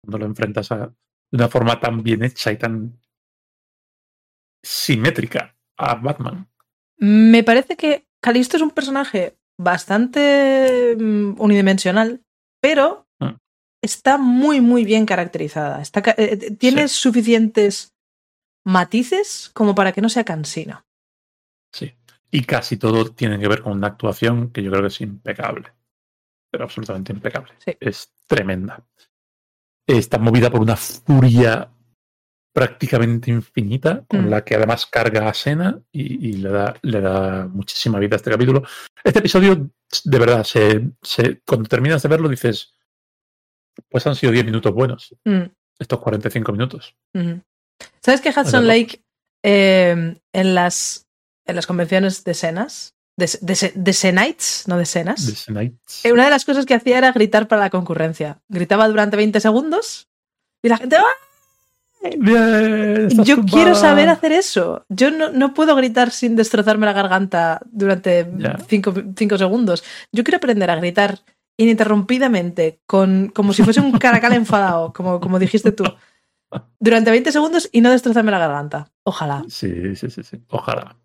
[0.03, 0.93] cuando lo enfrentas a-
[1.31, 3.01] de una forma tan bien hecha y tan
[4.63, 6.49] simétrica a Batman.
[6.99, 12.23] Me parece que Calisto es un personaje bastante mm, unidimensional,
[12.61, 13.37] pero Mm.
[13.83, 15.81] está muy, muy bien caracterizada.
[15.83, 17.01] Está, eh, eh, tiene Sí.
[17.01, 17.93] suficientes
[18.65, 20.85] matices como para que no sea cansina.
[21.73, 21.93] Sí.
[22.31, 25.73] Y casi todo tiene que ver con una actuación que yo creo que es impecable.
[26.51, 27.53] Pero absolutamente impecable.
[27.59, 27.77] Sí.
[27.81, 28.85] Es tremenda.
[29.87, 31.69] está movida por una furia
[32.53, 34.29] prácticamente infinita, con Mm.
[34.31, 38.19] la que además carga a Sena y, y le, da, le da muchísima vida a
[38.19, 38.63] este capítulo.
[39.03, 39.71] Este episodio,
[40.05, 42.75] de verdad, se, se- cuando terminas de verlo dices,
[43.89, 45.45] pues han sido 10 minutos buenos, Mm,
[45.79, 46.95] estos 45 minutos.
[48.03, 48.67] ¿Sabes que Hudson.
[48.67, 49.03] Lake
[49.43, 51.07] eh, en, las,
[51.47, 56.05] en las convenciones de cenas, de, de, de Senites, no de This Nights.
[56.05, 58.41] eh, una de las cosas que hacía era gritar para la concurrencia.
[58.49, 60.09] Gritaba durante 20 segundos
[60.63, 60.97] y la gente...
[60.97, 61.03] ¡ah!
[62.19, 63.53] Bien, Yo tumbada.
[63.53, 64.85] quiero saber hacer eso.
[64.89, 68.59] Yo no, no puedo gritar sin destrozarme la garganta durante Ya.
[68.69, 69.85] 5 segundos.
[70.13, 71.21] Yo quiero aprender a gritar
[71.57, 75.85] ininterrumpidamente, con, como si fuese un caracal enfadado, como, como dijiste tú,
[76.81, 78.91] durante 20 segundos y no destrozarme la garganta.
[79.05, 79.45] Ojalá.
[79.49, 80.43] Sí, sí, sí, sí.
[80.49, 80.97] Ojalá.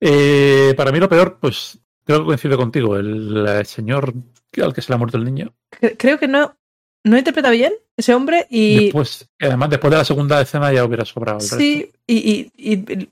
[0.00, 2.96] Eh, para mí lo peor, pues creo que coincido contigo.
[2.96, 4.14] El, eh, señor
[4.62, 5.52] al que se le ha muerto el niño.
[5.70, 6.56] Cre- Creo que no,
[7.04, 8.84] no interpreta bien ese hombre y...
[8.84, 13.08] Después, además, después de la segunda escena ya hubiera sobrado el Sí, y, y- y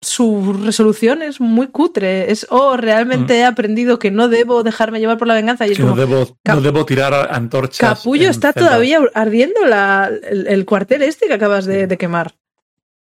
[0.00, 2.32] su resolución es muy cutre.
[2.32, 5.66] Es, oh, realmente he aprendido que no debo dejarme llevar por la venganza.
[5.66, 5.92] Y es resto.
[5.94, 5.96] Mm.
[5.96, 7.98] No debo, no debo tirar antorchas.
[7.98, 12.34] Capullo está todavía ardiendo la- el, el cuartel este que acabas de, de quemar.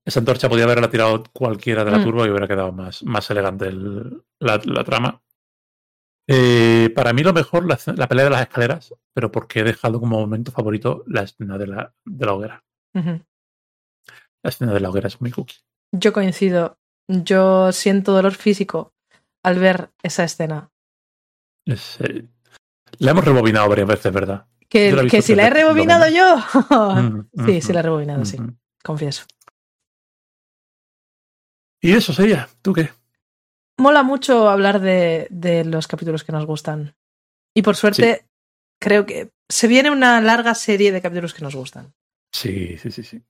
[0.06, 2.04] Esa antorcha podía haberla tirado cualquiera de la Mm.
[2.04, 5.20] turba y hubiera quedado más, más elegante el- la, la trama.
[6.28, 10.00] Eh, para mí lo mejor la, la pelea de las escaleras, pero porque he dejado
[10.00, 12.64] como momento favorito la escena de la, de la hoguera.
[12.94, 15.58] La escena de la hoguera es muy cookie.
[15.92, 16.78] Yo coincido.
[17.08, 18.94] Yo siento dolor físico
[19.44, 20.72] al ver esa escena.
[21.66, 22.26] Es, eh,
[23.00, 24.48] la hemos rebobinado varias veces, ¿verdad?
[24.70, 26.38] Que, que si la he rebobinado yo.
[26.38, 28.38] Mm, sí, mm, sí la he rebobinado, sí.
[28.84, 29.26] Confieso.
[31.82, 32.90] Y eso sería, ¿tú qué?
[33.78, 36.96] Mola mucho hablar de, de los capítulos que nos gustan.
[37.56, 38.26] Y por suerte,
[38.80, 41.94] creo que se viene una larga serie de capítulos que nos gustan.
[42.32, 43.22] Sí, sí, sí, sí.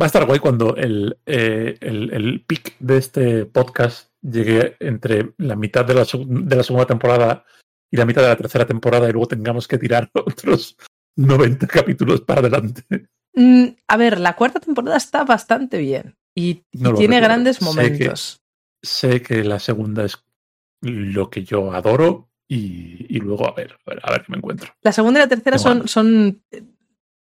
[0.00, 5.32] Va a estar guay cuando el, eh, el, el pic de este podcast llegue entre
[5.38, 7.44] la mitad de la, de la segunda temporada
[7.90, 10.76] y la mitad de la tercera temporada y luego tengamos que tirar otros
[11.16, 12.82] 90 capítulos para adelante.
[13.34, 16.16] Mm, a ver, la cuarta temporada está bastante bien.
[16.34, 17.28] Y, No tiene recuerdo.
[17.28, 18.41] grandes momentos.
[18.82, 20.22] Sé que la segunda es
[20.80, 24.38] lo que yo adoro y, y luego a ver, a ver, a ver qué me
[24.38, 24.74] encuentro.
[24.82, 26.62] La segunda y la tercera son, son eh,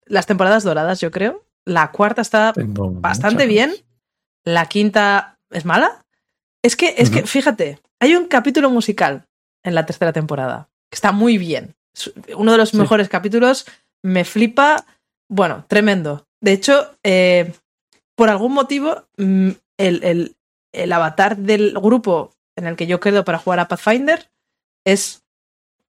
[0.06, 1.44] las temporadas doradas, yo creo.
[1.66, 3.74] La cuarta está Tengo bastante bien.
[4.44, 6.06] La quinta es mala.
[6.62, 9.26] Es que, es que, fíjate, hay un capítulo musical
[9.62, 11.76] en la tercera temporada que está muy bien.
[11.94, 12.78] Es uno de los Sí.
[12.78, 13.66] mejores capítulos.
[14.02, 14.86] Me flipa.
[15.28, 16.26] Bueno, tremendo.
[16.40, 17.52] De hecho, eh,
[18.14, 20.36] por algún motivo, mm, el, el-
[20.72, 24.30] el avatar del grupo en el que yo quedo para jugar a Pathfinder
[24.84, 25.22] es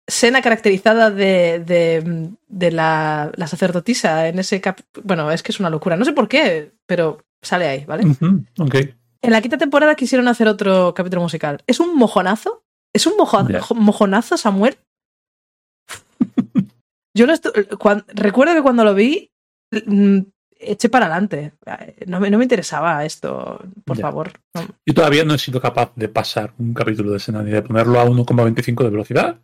[0.08, 5.60] Sena caracterizada de, de, de la, la sacerdotisa en ese cap Bueno, es que es
[5.60, 5.96] una locura.
[5.96, 8.04] No sé por qué, pero sale ahí, ¿vale?
[9.22, 11.62] En la quinta temporada quisieron hacer otro capítulo musical.
[11.68, 12.64] ¿Es un mojonazo?
[12.94, 14.78] ¿Es un mojo- mojonazo, Samuel?
[17.16, 19.32] Yo lo estu- cuan- recuerdo que cuando lo vi,
[19.86, 20.20] mm,
[20.62, 21.54] eché para adelante.
[22.08, 24.02] No me, no me interesaba esto, por Ya.
[24.04, 24.32] favor.
[24.54, 24.62] No.
[24.86, 28.00] Yo todavía no he sido capaz de pasar un capítulo de escena ni de ponerlo
[28.00, 29.40] a 1,25 de velocidad.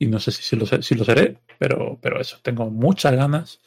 [0.00, 3.60] Y no sé si, si lo, si lo seré, pero, pero eso, tengo muchas ganas.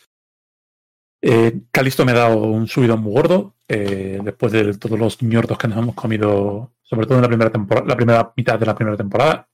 [1.21, 5.57] Eh, Calisto me ha dado un subidón muy gordo eh, después de todos los ñordos
[5.57, 8.75] que nos hemos comido, sobre todo en la primera temporada, la primera mitad de la
[8.75, 9.47] primera temporada.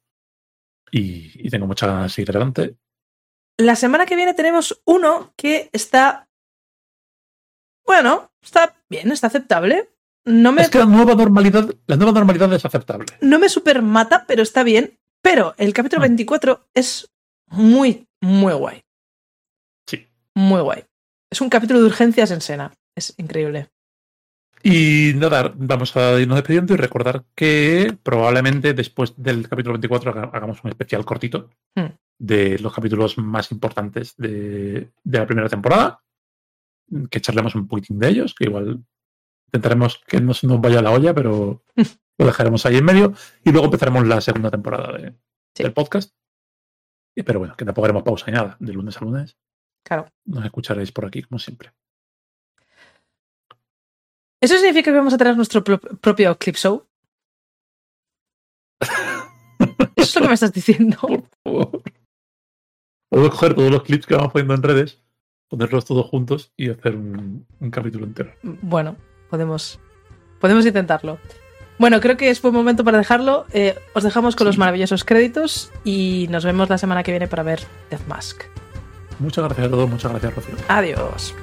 [0.92, 2.76] Y, y tengo muchas ganas de seguir adelante.
[3.58, 6.26] La semana que viene tenemos uno que está.
[7.88, 9.90] Bueno, está bien, está aceptable.
[10.26, 13.06] No me, Es que la nueva normalidad, la nueva normalidad es aceptable.
[13.22, 15.00] no me super mata, pero está bien.
[15.22, 16.08] Pero el capítulo Ah.
[16.08, 17.10] 24 es
[17.48, 18.84] muy, muy guay.
[19.88, 20.06] Sí.
[20.36, 20.84] Muy guay.
[21.32, 22.74] Es un capítulo de urgencias en Sena.
[22.96, 23.70] Es increíble.
[24.64, 30.30] Y nada, vamos a irnos despidiendo y recordar que probablemente después del capítulo 24 haga-
[30.34, 31.92] hagamos un especial cortito Hmm.
[32.20, 36.02] de los capítulos más importantes de, de la primera temporada,
[37.10, 38.84] que charlemos un poquitín de ellos, que igual
[39.48, 41.64] intentaremos que no se nos vaya la olla, pero
[42.18, 43.14] lo dejaremos ahí en medio
[43.44, 45.16] y luego empezaremos la segunda temporada de-
[45.56, 45.64] Sí.
[45.64, 46.14] del podcast.
[47.16, 49.38] Pero bueno, que tampoco haremos pausa ni nada, de lunes a lunes
[49.84, 50.12] Claro.
[50.26, 51.74] nos escucharéis por aquí como siempre.
[54.40, 56.86] ¿Eso significa que vamos a tener nuestro pro- propio clip show?
[59.96, 60.98] Eso es lo que me estás diciendo.
[61.02, 61.84] por favor.
[63.10, 65.02] Podemos coger todos los clips que vamos poniendo en redes,
[65.50, 68.32] ponerlos todos juntos y hacer un, un capítulo entero.
[68.43, 68.95] Bueno,
[69.30, 69.80] podemos,
[70.39, 71.20] podemos intentarlo.
[71.80, 73.45] Bueno, creo que es buen momento para dejarlo.
[73.54, 77.43] Eh, os dejamos con los maravillosos créditos y nos vemos la semana que viene para
[77.43, 78.43] ver Death Mask.
[79.20, 80.56] Muchas gracias a todos, muchas gracias, Rocío.
[80.68, 81.36] Adiós.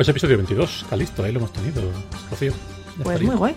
[0.00, 1.82] Pues episodio 22, está listo, ahí lo hemos tenido,
[2.30, 2.54] Rocío.
[2.96, 3.28] Pues estaría.
[3.28, 3.54] muy guay.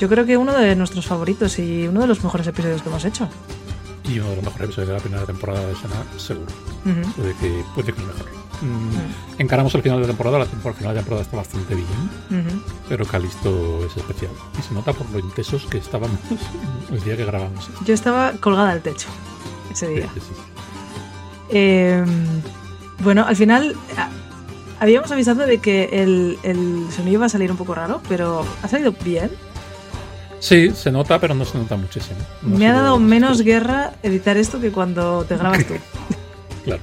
[0.00, 3.04] Yo creo que uno de nuestros favoritos y uno de los mejores episodios que hemos
[3.04, 3.28] hecho.
[4.02, 6.50] Y uno de los mejores episodios de la primera temporada de Sena, seguro.
[7.14, 8.26] Puede que, puede que el mejor.
[8.60, 12.64] Mm, Encaramos el final de temporada, la temporada, el final de temporada está bastante bien,
[12.88, 14.32] pero Calisto es especial.
[14.58, 16.18] Y se nota por lo intensos que estábamos
[16.90, 17.70] el día que grabamos.
[17.86, 19.06] Yo estaba colgada al techo
[19.70, 20.08] ese día.
[20.12, 20.34] sí, sí.
[21.50, 22.04] Eh,
[22.98, 23.76] bueno, al final
[24.84, 28.68] habíamos avisado de que el, el sonido iba a salir un poco raro, pero ha
[28.68, 29.30] salido bien.
[30.40, 32.18] Sí, se nota, pero no se nota muchísimo.
[32.42, 35.74] No Me ha dado menos guerra editar esto que cuando te grabas tú.
[36.64, 36.82] Claro.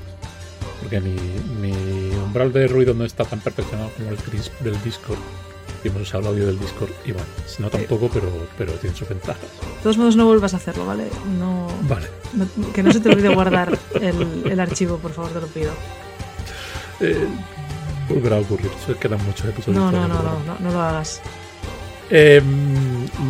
[0.82, 1.16] Porque mi,
[1.62, 1.72] mi
[2.16, 4.18] umbral de ruido no está tan perfeccionado como el
[4.62, 5.20] del Discord.
[5.84, 6.90] Y hemos usado el audio del Discord.
[7.06, 9.42] Y bueno, se nota un poco, pero, pero tiene sus ventajas.
[9.44, 11.06] De todos modos, no vuelvas a hacerlo, ¿vale?
[11.40, 12.08] No, Vale.
[12.34, 15.72] no- que no se te olvide guardar el, el archivo, por favor, te lo pido.
[17.00, 17.28] Eh,
[18.14, 18.72] volverá a ocurrir.
[18.86, 19.82] Se quedan muchos episodios.
[19.82, 21.22] No, no, no, no, no, no lo hagas.
[22.14, 22.42] Eh,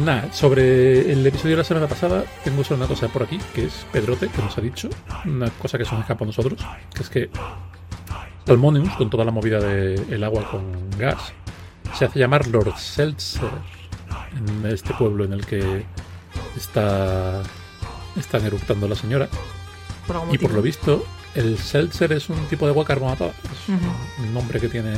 [0.04, 3.66] nada, sobre el episodio de la semana pasada, tengo solo una cosa por aquí, que
[3.66, 4.90] es Pedrote, que nos ha dicho,
[5.26, 6.60] una cosa que se nos escapa a nosotros,
[6.92, 7.30] que es que
[8.48, 11.32] Salmonius, con toda la movida del agua con gas,
[11.94, 13.52] se hace llamar Lord Seltzer
[14.36, 15.86] en este pueblo en el que
[16.58, 17.44] está
[18.18, 19.30] están eructando la señora.
[20.08, 21.06] Por Y por lo visto,
[21.36, 23.32] el Seltzer es un tipo de agua carbonatada,
[24.24, 24.94] es nombre que tiene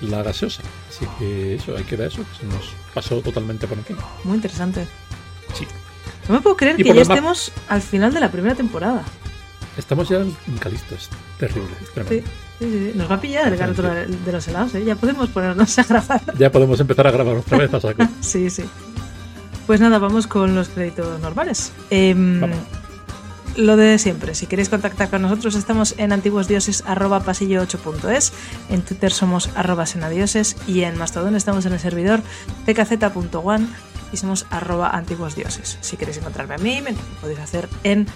[0.00, 0.62] la gaseosa.
[0.88, 4.02] Así que eso, hay que ver eso, que se nos pasó totalmente por encima.
[4.24, 4.86] Muy interesante.
[5.54, 5.66] Sí.
[6.28, 9.02] No me puedo creer Y que ya estemos al final de la primera temporada.
[9.76, 12.28] Estamos ya en Calisto, es terrible, es Sí, tremendo.
[12.58, 12.98] sí, sí, sí.
[12.98, 14.84] Nos va a pillar el gato de los helados, ¿eh?
[14.84, 16.20] Ya podemos ponernos a grabar.
[16.38, 18.02] Ya podemos empezar a grabar otra vez a saco.
[18.20, 18.64] Sí, sí.
[19.66, 21.72] Pues nada, vamos con los créditos normales.
[21.90, 22.58] Em, Vamos.
[23.60, 28.32] Lo de siempre, si queréis contactar con nosotros, estamos en antiguosdioses.pasillo8.es,
[28.70, 32.20] en Twitter somos arroba senadioses y en Mastodon estamos en el servidor
[32.66, 33.68] ckz.one
[34.12, 35.78] y somos arroba antiguosdioses.
[35.80, 38.06] Si queréis encontrarme a mí, me podéis hacer en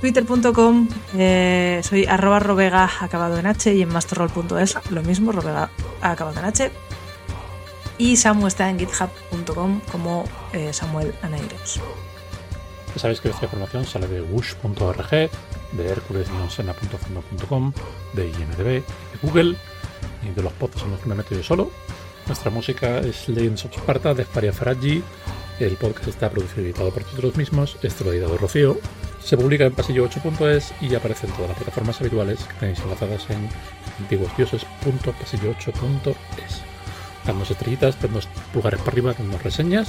[0.00, 5.70] twitter.com, eh, soy arroba robega acabado en h y en masterroll.es lo mismo, robega
[6.00, 6.70] acabado en h.
[7.98, 11.80] Y Samu está en github.com como eh, Samuel Aneiros.
[12.94, 17.72] Ya sabéis que esta información sale de wush.org, de hercules-sena.fondo.com,
[18.12, 18.84] de IMDB, de
[19.22, 19.56] Google
[20.22, 21.70] y de los podcasts en los que me meto yo solo.
[22.26, 25.02] Nuestra música es Legends of Sparta de Faria Faraggi.
[25.58, 27.76] El podcast está producido y editado por nosotros mismos.
[27.82, 28.78] Esto lo ha Rocío.
[29.22, 33.48] Se publica en pasillo8.es y aparece en todas las plataformas habituales que tenéis enlazadas en
[34.00, 36.62] antiguosdioses.pasillo8.es.
[37.24, 39.88] Dadnos estrellitas, dadnos pulgares para arriba, dadnos reseñas.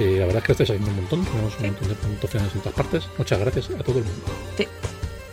[0.00, 2.60] Eh, la verdad es que estáis saliendo un montón, tenemos un montón de puntuaciones en
[2.60, 3.04] todas partes.
[3.18, 4.26] Muchas gracias a todo el mundo.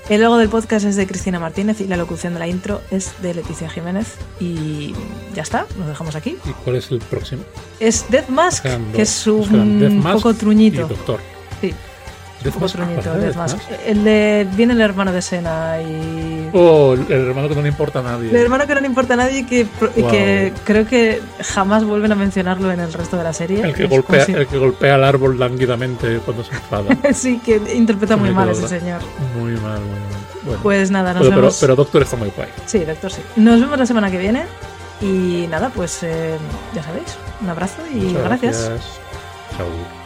[0.09, 3.21] El logo del podcast es de Cristina Martínez y la locución de la intro es
[3.21, 4.15] de Leticia Jiménez.
[4.39, 4.93] Y
[5.35, 6.37] ya está, lo dejamos aquí.
[6.45, 7.43] ¿Y cuál es el próximo?
[7.79, 10.87] Es Death Mask, Nos que es Nos un Death Mask poco Y truñito.
[10.87, 11.19] Doctor.
[11.59, 11.73] Sí,
[12.43, 13.57] Death un poco Mask, truñito, ¿cuál es Death Mask.
[13.85, 14.47] El de.
[14.55, 16.49] Viene el hermano de Sena y.
[16.53, 18.29] Oh, el hermano que no le importa a nadie.
[18.29, 20.11] El hermano que no le importa a nadie y que, pro- y Wow.
[20.11, 23.61] que creo que jamás vuelven a mencionarlo en el resto de la serie.
[23.61, 26.95] El que, Es golpea, si- el que golpea al árbol lánguidamente cuando se enfada.
[27.13, 29.01] sí, que interpreta muy me mal ese señor.
[29.37, 30.17] Muy mal, muy mal.
[30.43, 31.57] Bueno, Pues nada, nos Bueno, pero, vemos.
[31.59, 32.49] pero Doctor está muy guay.
[32.67, 33.21] Sí, doctor, sí.
[33.35, 34.43] Nos vemos la semana que viene.
[35.01, 36.37] Y nada, pues eh,
[36.73, 37.17] ya sabéis.
[37.41, 38.69] Un abrazo y Muchas gracias.
[38.69, 38.99] gracias.
[39.57, 39.96] Chao.